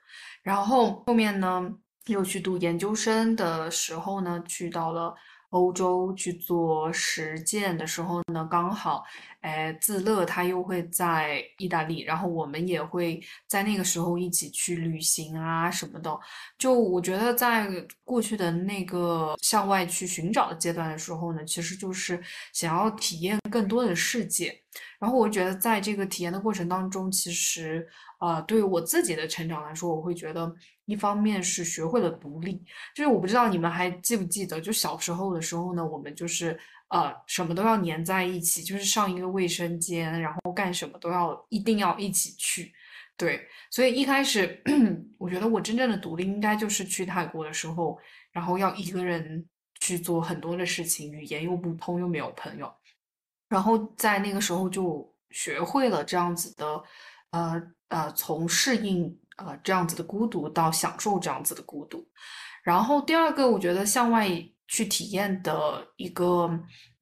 [0.44, 1.68] 然后后面呢
[2.06, 5.16] 又去读研究生的时候呢，去到了。
[5.52, 9.02] 欧洲去做实践的时候呢，刚好，
[9.40, 16.20] 哎，自乐他又会在意大利，然后我们也会在那个时候一起去旅行啊什么的。
[16.58, 17.70] 就我觉得，在
[18.04, 22.22] 过去的那个向外去寻找的阶段的时候呢，其实就是
[22.52, 24.54] 想要体验更多的世界。
[25.00, 27.88] 然后我觉得，在这个体验的过程当中，其实，
[28.20, 30.54] 呃，对于我自己的成长来说，我会觉得。
[30.88, 32.64] 一方面是学会了独立，
[32.96, 36.58] 就是我不知道你们还记不记得，就小时候的时候呢，我们就是
[36.88, 42.72] 呃什么都要粘在一起，就是上一个卫生间，然后干什么都要一定要一起去，
[43.18, 44.64] 对，所以一开始
[45.18, 48.00] 我觉得我真正的独立应该就是去泰国的时候，
[48.32, 49.46] 然后要一个人
[49.82, 52.74] 去做很多的事情，语言又不通，又没有朋友，
[53.50, 56.82] 然后在那个时候就学会了这样子的，
[57.32, 59.20] 呃呃，从适应。
[59.38, 62.06] 呃，这样子的孤独到享受这样子的孤独，
[62.64, 64.30] 然后第二个，我觉得向外
[64.68, 66.50] 去体验的一个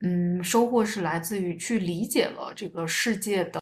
[0.02, 3.60] 嗯收获是来自于去理解了这个世界的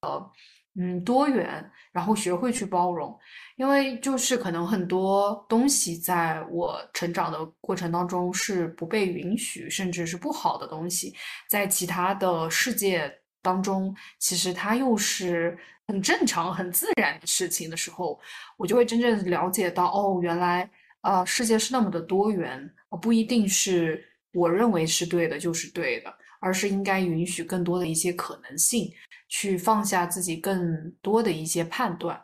[0.75, 3.15] 嗯多元，然后学会去包容，
[3.57, 11.13] 因为就是可能很多东西在我成长的过程当中是不被允许，甚至是不好的东西，
[11.47, 13.09] 在其他的世界
[13.41, 15.57] 当中，其实它又是
[15.93, 18.19] 很正常、很自然的事情的时候，
[18.57, 20.67] 我就会真正了解到，哦，原来
[21.01, 22.67] 啊，世界是那么的多元，
[22.99, 28.91] 不一定是我认为是对的就是对的，而是应该允许更多的一些可能性，
[29.29, 32.19] 去放下自己更多的一些判断。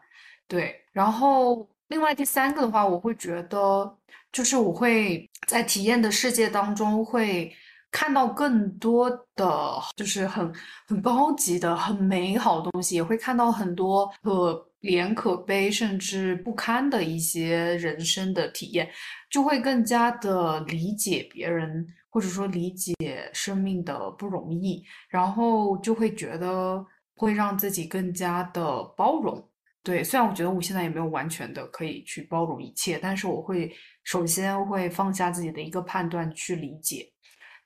[0.48, 3.96] 对，然后另外第三个的话，我会觉得
[4.32, 7.56] 就是我会在体验的世界当中会。
[7.92, 10.54] 看到更多的就是很
[10.88, 18.90] 很高级的、很美好的东西，也会看到很多可怜、可悲，甚至不堪的一些人生的体验，
[19.30, 22.96] 就会更加的理解别人，或者说理解
[23.34, 26.86] 生命的不容易，然后就会觉得
[27.16, 29.44] 会让自己更加的包容。
[29.82, 33.74] 对，虽然我觉得我现在也没有完全的可以去包容一切，但是我会
[34.04, 37.12] 首先会放下自己的一个判断去理解。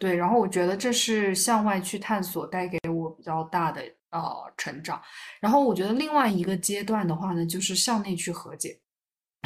[0.03, 4.21] 对，然后我觉得这是向外去探索带给我比较大的呃
[4.57, 5.01] 成长。
[5.39, 8.77] 然后我觉得另外一个阶段的话呢，就是向内去和解，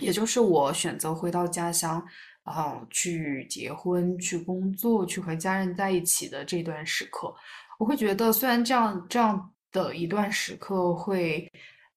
[0.01, 2.03] 也就是我选择回到家乡，
[2.41, 7.31] 啊，去结婚、去工作、去和家人在一起的这段时刻，
[7.77, 11.47] 我会觉得虽然这样这样的一段时刻会，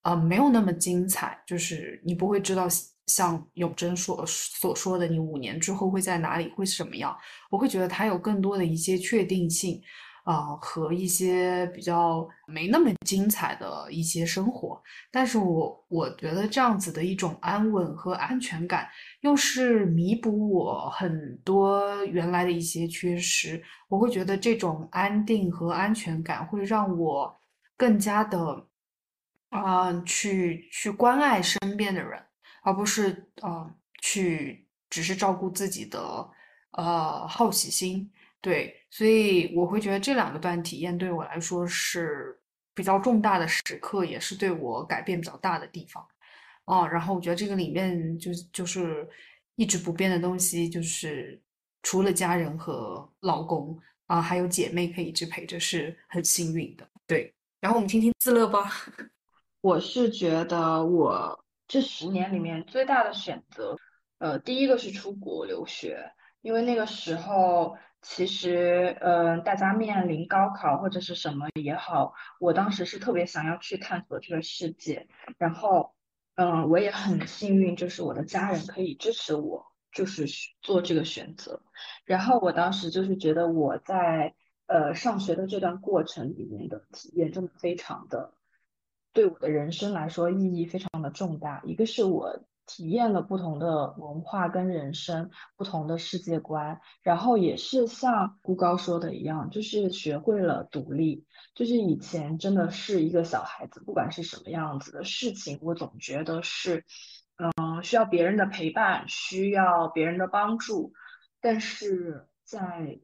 [0.02, 2.68] 呃，没有那么精彩，就是你不会知道。
[3.10, 7.16] 像永贞所所说的，你五年之后会在哪里，会是什么样？
[7.50, 9.80] 我会觉得他有更多的一些确定性，
[10.24, 14.80] 啊，和一些比较没那么精彩的一些生活。
[15.10, 18.88] 但是我我觉得这样子的一种安稳和安全感，
[19.22, 23.60] 又是弥补我很多原来的一些缺失。
[23.88, 27.36] 我会觉得这种安定和安全感会让我
[27.76, 28.66] 更加的，
[29.48, 32.22] 啊，去去关爱身边的人。
[32.62, 36.28] 而不是呃去只是照顾自己的
[36.72, 42.38] 呃好奇心，对，所以我会觉得这两个段体验对我来说是
[42.74, 46.06] 比较重大的时刻，也是对我改变比较大的地方，
[46.64, 49.08] 哦，然后我觉得这个里面就就是
[49.56, 51.40] 一直不变的东西，就是
[51.82, 57.32] 除了家人和老公啊，还有姐妹可以一直陪着，是很幸运的，对。
[57.60, 58.70] 然后我们听听自乐吧，
[59.60, 61.39] 我是觉得我。
[61.70, 63.76] 这十年里面最大的选择，
[64.18, 66.10] 呃，第一个是出国留学，
[66.40, 75.06] 因为那个时候其实，呃，大家面临高考或者是什么也好，我当时是特别想要去探索这个世界，
[75.38, 75.94] 然后，
[76.34, 80.26] 嗯，我也很幸运，就是我的家人可以支持我，就是
[80.62, 81.62] 做这个选择，
[82.04, 84.34] 然后我当时就是觉得我在
[84.66, 88.32] 呃上学的这段过程里面的体验真的非常的。
[89.12, 91.62] 对我的人生来说意义非常的重大。
[91.64, 101.24] 一个是我体验了不同的文化跟人生，不同的世界观，然后也是像孤高说的一样，就是学会了独立。
[101.54, 106.84] 就是以前真的是一个小孩子，不管是什么样子的事情，我总觉得是，
[107.38, 110.92] 嗯，需要别人的陪伴，需要别人的帮助。
[111.40, 113.00] 但是在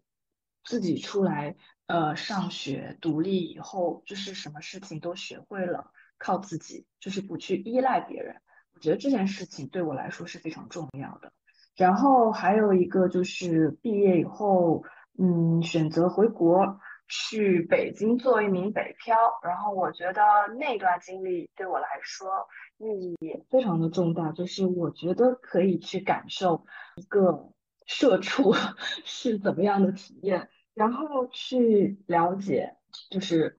[0.62, 5.90] 自己出来，呃，上学独立以后，就是什么事情都学会了。
[6.18, 8.36] 靠自己，就是不去依赖别人。
[8.74, 11.32] 我觉得这件事情对我来说是非常重要的。
[11.76, 14.84] 然后还有一个就是毕业以后，
[15.18, 19.16] 嗯，选择回国去北京做一名北漂。
[19.42, 20.22] 然后我觉得
[20.58, 22.46] 那段经历对我来说
[22.78, 27.52] 意义也非常的重大，就是我觉得可以去感受一个
[27.86, 28.54] 社畜
[29.04, 32.76] 是怎么样的体验，然后去了解
[33.10, 33.58] 就是。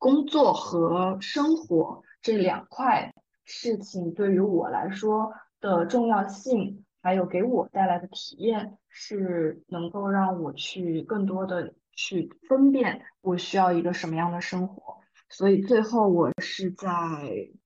[0.00, 3.12] 工作和生活这两块
[3.44, 15.00] 事情对于我来说的重要性，还有给我带来的体验，是能够让我去更多的去分辨我需要一个什么样的生活。
[15.28, 16.88] 所以最后我是在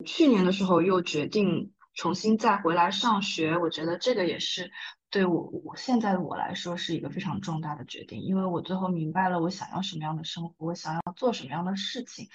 [0.05, 3.57] 去年的时候又决定重新再回来上学。
[3.59, 4.73] 我觉得这个也是
[5.15, 11.01] 对我我现在的我来说是一个非常重大的决定，因为我最后明白了我想要什么样的生活，我想要。
[11.15, 12.29] 做什么样的事情，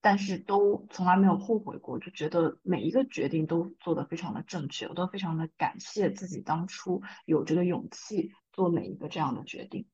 [0.00, 9.86] 但是都从来没有后悔过，就觉得每一个决定都做得非常的正确，我都非常的感谢自己当初有这个勇气做每一个这样的决定。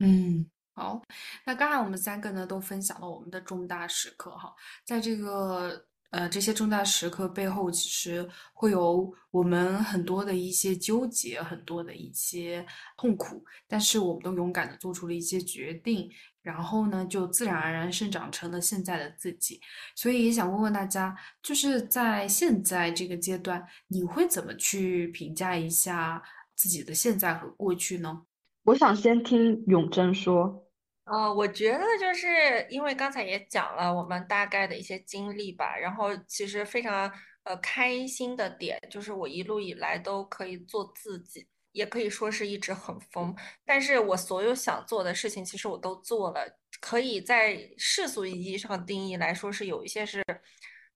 [0.00, 1.00] 嗯，好，
[1.46, 5.86] 那刚才我们三个呢都分享了我们的重大时刻哈，在这个。
[6.10, 12.64] 呃，这些重大时刻背后，其实会有我们很多的一些纠结，很多的一些
[12.96, 16.10] 痛苦，但是我们都勇敢的做出了一些决定，
[16.42, 19.60] 然后呢，就自然而然生长成了现在的自己。
[19.94, 26.22] 所以也想问问大家，就是在现在这个阶段，你会怎么去评价一下
[26.54, 28.22] 自己的现在和过去呢？
[28.62, 30.65] 我想先听永贞说。
[31.06, 37.08] 啊，我觉得就是因为刚才也讲了我们大概的一些经历吧，然后其实非常
[37.44, 43.32] 呃开心的点就是我一路以来都可以做自己，也可以说是一直很疯，
[43.64, 50.24] 但是我所有想做的事情其实我都做了，可以在世俗意义上定义来说是有一些是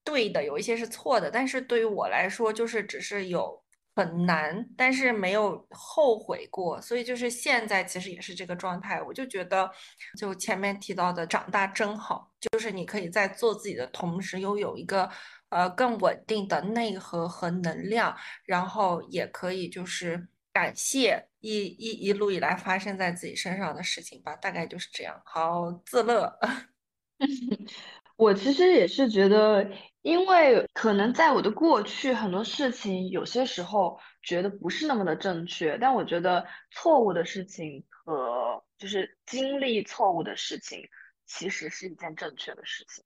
[0.03, 3.63] 对的，有一些是错的，但是对于我来说就是只是有。
[3.95, 9.03] 很难，但是没有后悔过，所以就是现在其实也是这个状态。
[9.03, 9.71] 我就觉得，
[10.19, 15.11] 就前面提到的长大真好，就是你可以在做自己的同时，又有一个
[15.51, 25.21] 呃更稳定的内核和能量，然后也可以就是感谢一一一路以来发生在自己身上的事情吧，大概就是这样。
[25.25, 26.39] 好自乐。
[28.17, 29.67] 我其实也是觉得，
[30.03, 40.81] 因为可能在我的过去很多事情，有些时候觉得不是那么的正确，但我觉得错误的事情和就是经历错误的事情，
[41.27, 43.05] 其实是一件正确的事情。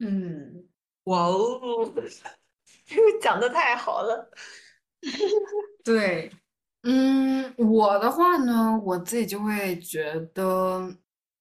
[0.00, 0.68] 嗯，
[1.04, 1.92] 哇哦，
[2.84, 4.28] 这 个讲的太好了。
[5.84, 6.32] 对，
[6.82, 10.80] 嗯，我的话呢，我自己就会觉得，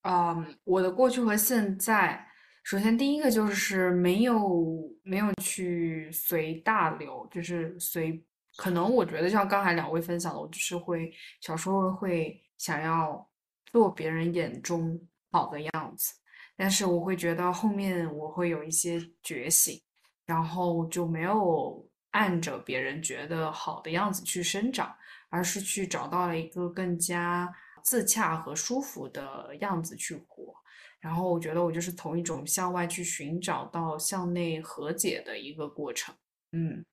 [0.03, 2.27] 嗯，我的过去和现在。
[2.63, 8.23] 首先，第一个就是没有没有去随大流，就是随
[8.55, 13.29] 可能我觉得像刚才两位分享的，我就是会小时候会想要
[13.71, 14.99] 做别人眼中
[15.31, 16.13] 好的样子，
[16.55, 19.81] 但是我会觉得后面我会有一些觉醒，
[20.25, 24.95] 然后就没有按着别人觉得好的样子去生长，
[25.29, 27.53] 而是去找到了一个更加
[27.83, 30.53] 自洽和舒服的样子去活。
[31.01, 36.13] 然后我觉得我就是从一种向外去寻找到向内和解的一个过程，
[36.51, 36.85] 嗯，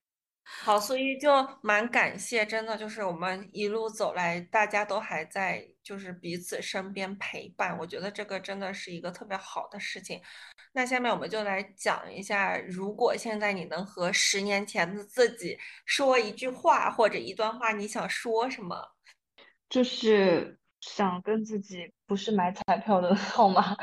[0.42, 1.30] 好，所以就
[1.60, 10.18] 蛮感谢，真的就是我们一路走来，大家都还在就是彼此身边陪伴，我觉得这个真的是一个特别好的事情。
[10.72, 18.94] 那下面我们就来讲一下，如果现在你能和十年前的自己说一句话或者一段话，你想说什么？
[19.68, 20.58] 就是。
[20.80, 23.76] 想跟自己不是买彩票的 号码，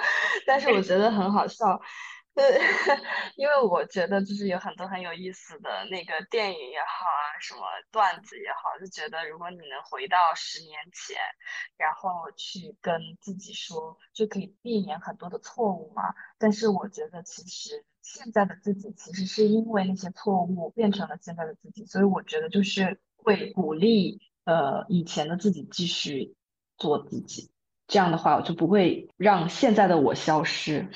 [0.48, 1.80] 但是我觉得很好笑，
[2.36, 2.44] 呃，
[3.36, 11.18] 因为我觉得就是有很多很有意思的那个电影也好啊，什么段子也好，就觉得如果你能回到十年前，
[11.78, 16.14] 然后去跟自己说，就可以避免很多的错误嘛。
[16.38, 26.36] 但是我觉得其实现在的自己其实是因为那些错误变成了现在的自己，所以我觉得就是会鼓励呃以前的自己继续。
[26.78, 27.50] 做自己，
[27.88, 30.88] 这样的话我就不会让现在的我消失。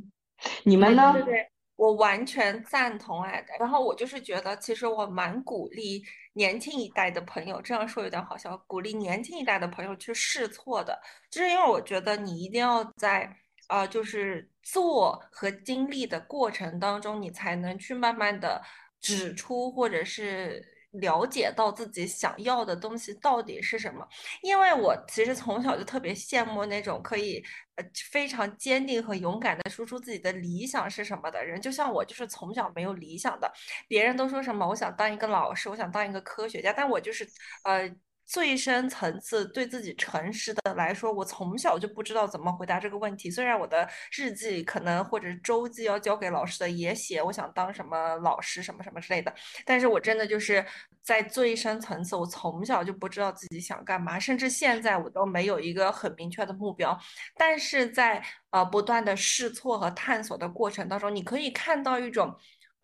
[0.64, 1.12] 你们呢？
[1.14, 3.44] 对对，我完全赞同哎。
[3.58, 6.02] 然后我就是觉得，其实我蛮鼓励
[6.34, 10.98] 年轻一代的朋友，这样说有点好笑，鼓励年轻一代的朋友去试错的，
[11.30, 13.34] 就是因为我觉得你一定要在
[13.68, 18.62] 呃，就是做和经历的过程当中，你才能去慢慢的
[19.00, 20.75] 指出或者是。
[21.00, 24.06] 了解到自己想要的东西到底是什么，
[24.42, 27.42] 因为我其实从小就特别羡慕那种可以
[27.76, 33.52] 呃非常坚定和勇敢的说出自己的理想是什么的人，就像我就是从小没有理想的，
[33.88, 37.26] 别人都说什么我想当一个老师，我想当一个科学家，但我就是
[37.64, 37.90] 呃。
[38.26, 43.30] 最深层次对自己诚实的来说，我从小就不知道怎么回答这个问题。
[43.30, 49.32] 虽然我的日记可能或者周记要交给老师的也写我想当什么老师什么什么之类的，
[49.64, 50.64] 但是我真的就是
[51.02, 56.98] 在最深层次，我从小就不知道自己想干嘛，甚至现在我都没有一个很明确的目标。
[57.36, 62.36] 但是在呃不断的试错和探索的过程当中，你可以看到一种。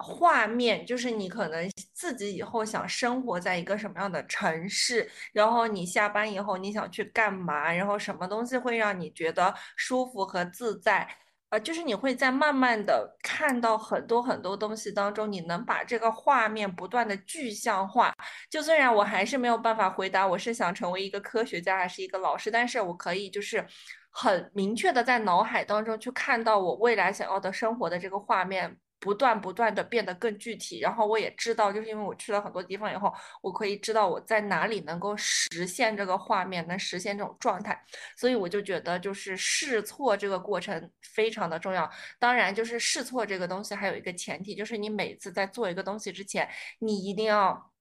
[0.02, 11.08] 画面就是你可能自己以后想生活在一个什么样的城市，然后你下班以后你想去干嘛，然后什么东西会让你觉得舒服和自在，
[11.50, 18.12] 呃，就是你会在慢慢的看到很多很多东西当中，你能把这个画面不断的具象化。
[18.50, 23.64] 就虽然我还是没有办法回答我是想成为一个科学家还是一个老师，但是我可以就是
[24.10, 28.76] 很明确的在脑海当中去看到我未来想要的生活的这个画面。
[29.02, 37.76] 不断不断的变得更具体，然后我也知道，就是因为我去了很多地方以后，我可以知道我在哪里能够实现这个画面，能实现这种状态，
[38.16, 41.90] 所以我就觉得就是试错这个过程非常的重要。
[42.20, 46.48] 当然，就是试错这个东西还有一个前提，就是你每次在做一个东西之前，
[46.78, 47.71] 你一定要。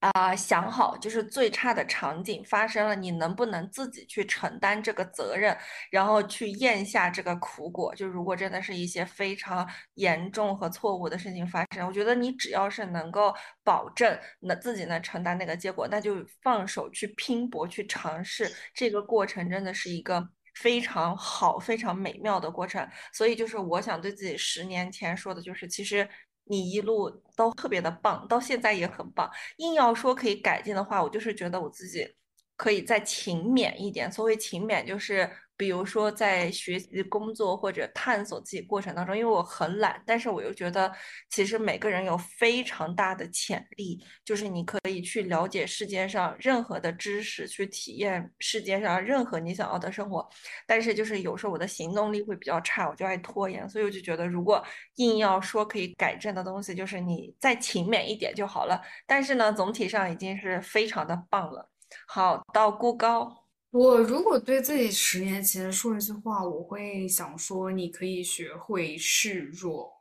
[0.00, 5.56] 啊，想好就是最差的场景发生了，你能不能自己去承担这个责任，
[5.90, 7.94] 然后去咽下这个苦果？
[7.94, 13.34] 就如果真的是一些非常严重和错误的事情发生，我觉得你只要是能够
[13.64, 18.52] 保证那自己能承担那个结果，那就放手去拼搏去尝试。
[18.74, 22.86] 这个过程真的是一个非常好、非常美妙的过程。
[23.12, 26.08] 所以就是我想对自己十年前说的，就是其实
[26.46, 29.30] 你一路都特别的棒，到现在也很棒。
[29.58, 32.08] 硬要说可以改进的话，我就是觉得我自己
[32.56, 34.10] 可以再勤勉一点。
[34.10, 35.30] 所谓勤勉，就是。
[35.56, 40.92] 比如说，在学习、工作或者探索自己过程当中，因为我很懒，但是我又觉得，
[41.30, 50.28] 其实每个人有非常大的潜力，就是你可以去了解世界上任何的知识，去体验世界上任何你想要的生活。
[50.66, 54.62] 但是，就是有时候我的行动力会比较差，我就爱拖延，所以我就觉得，如果
[54.96, 58.80] 硬要说可以改正的东西，就是你再勤勉一点就好了。
[59.06, 61.70] 但是呢，总体上已经是非常的棒了。
[62.06, 63.45] 好，到孤高。
[63.70, 69.92] 我如果对自己十年前说一句话，我会想说，你可以学会示弱。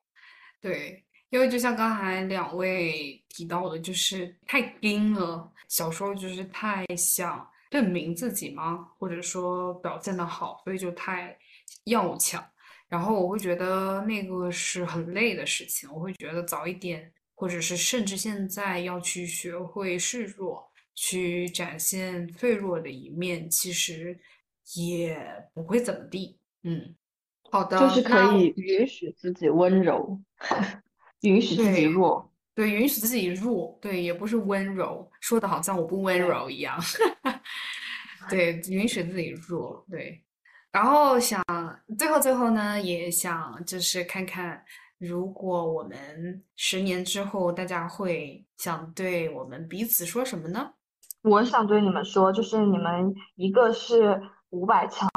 [0.61, 5.51] 对，因为就像刚才两位提到的，就是太硬了。
[5.67, 8.87] 小时候就是太想证明自己吗？
[8.97, 11.37] 或者说表现的好，所以就太
[11.85, 12.43] 要强。
[12.87, 15.91] 然后我会觉得那个是很累的事情。
[15.91, 20.71] 我会觉得早一点，或者是甚至现在要去学会示弱。
[20.95, 24.17] 去展现脆弱的一面，其实
[24.75, 25.19] 也
[25.53, 26.39] 不会怎么地。
[26.63, 26.95] 嗯，
[27.51, 30.19] 好的，就是可以允许自己温柔，
[31.21, 36.79] 允许自己弱，对，允许自己弱，对，也不是温柔，说的好像我不温柔一样。
[38.29, 40.21] 对，允许自己弱，对。
[40.71, 41.43] 然后想
[41.97, 44.65] 最后最后呢，也想就是看看，
[44.97, 50.73] 如果我们十年之后，大家会想对我们彼此说什么呢？
[51.25, 54.21] 我想对你们说，就是你们一个是
[54.51, 55.09] 五百强，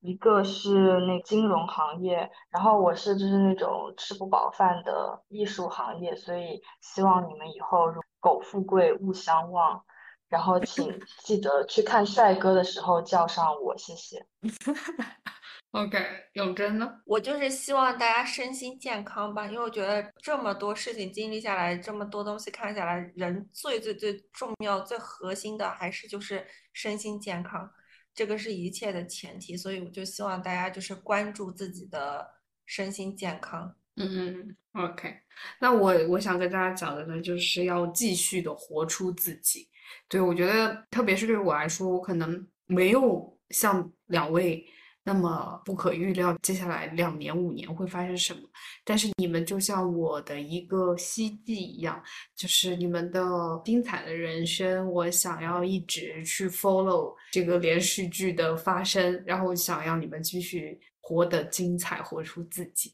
[0.00, 7.90] 一个是那金融行业，然后我是就是那种吃不饱饭的艺术行业，所以希望你们以后
[8.20, 9.82] 苟富贵勿相忘，
[10.28, 14.26] 然后请记得去看帅哥的时候叫上我，谢谢。
[15.76, 15.98] OK，
[16.32, 16.90] 永贞呢？
[17.04, 27.70] 我就是希望大家身心健康吧，因为我觉得这么多事情经历下来，这么多东西看下来，人最最最重要、最核心的还是就是身心健康，
[28.14, 29.54] 这个是一切的前提。
[29.54, 32.26] 所以我就希望大家就是关注自己的
[32.64, 33.76] 身心健康。
[33.96, 35.14] 嗯，OK，
[35.60, 39.68] 那我我想跟大家讲的呢，就是要继续的活出自己。
[40.08, 44.66] 对我觉得，特别是对我来说，我可能没有像两位。
[45.08, 48.40] 那么不可预料，接下来两年五年会发生什么？
[48.84, 52.02] 但是你们就像我的一个希冀一样，
[52.34, 53.22] 就是你们的
[53.64, 62.92] 精彩的人生，我想要一直去 follow 这个连续剧的发生，然后想要你们继续活得精彩，活出自己。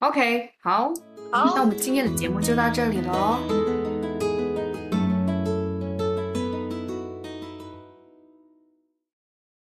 [0.00, 0.92] OK，好，
[1.32, 3.85] 好，那我们今天的节目就到这里喽。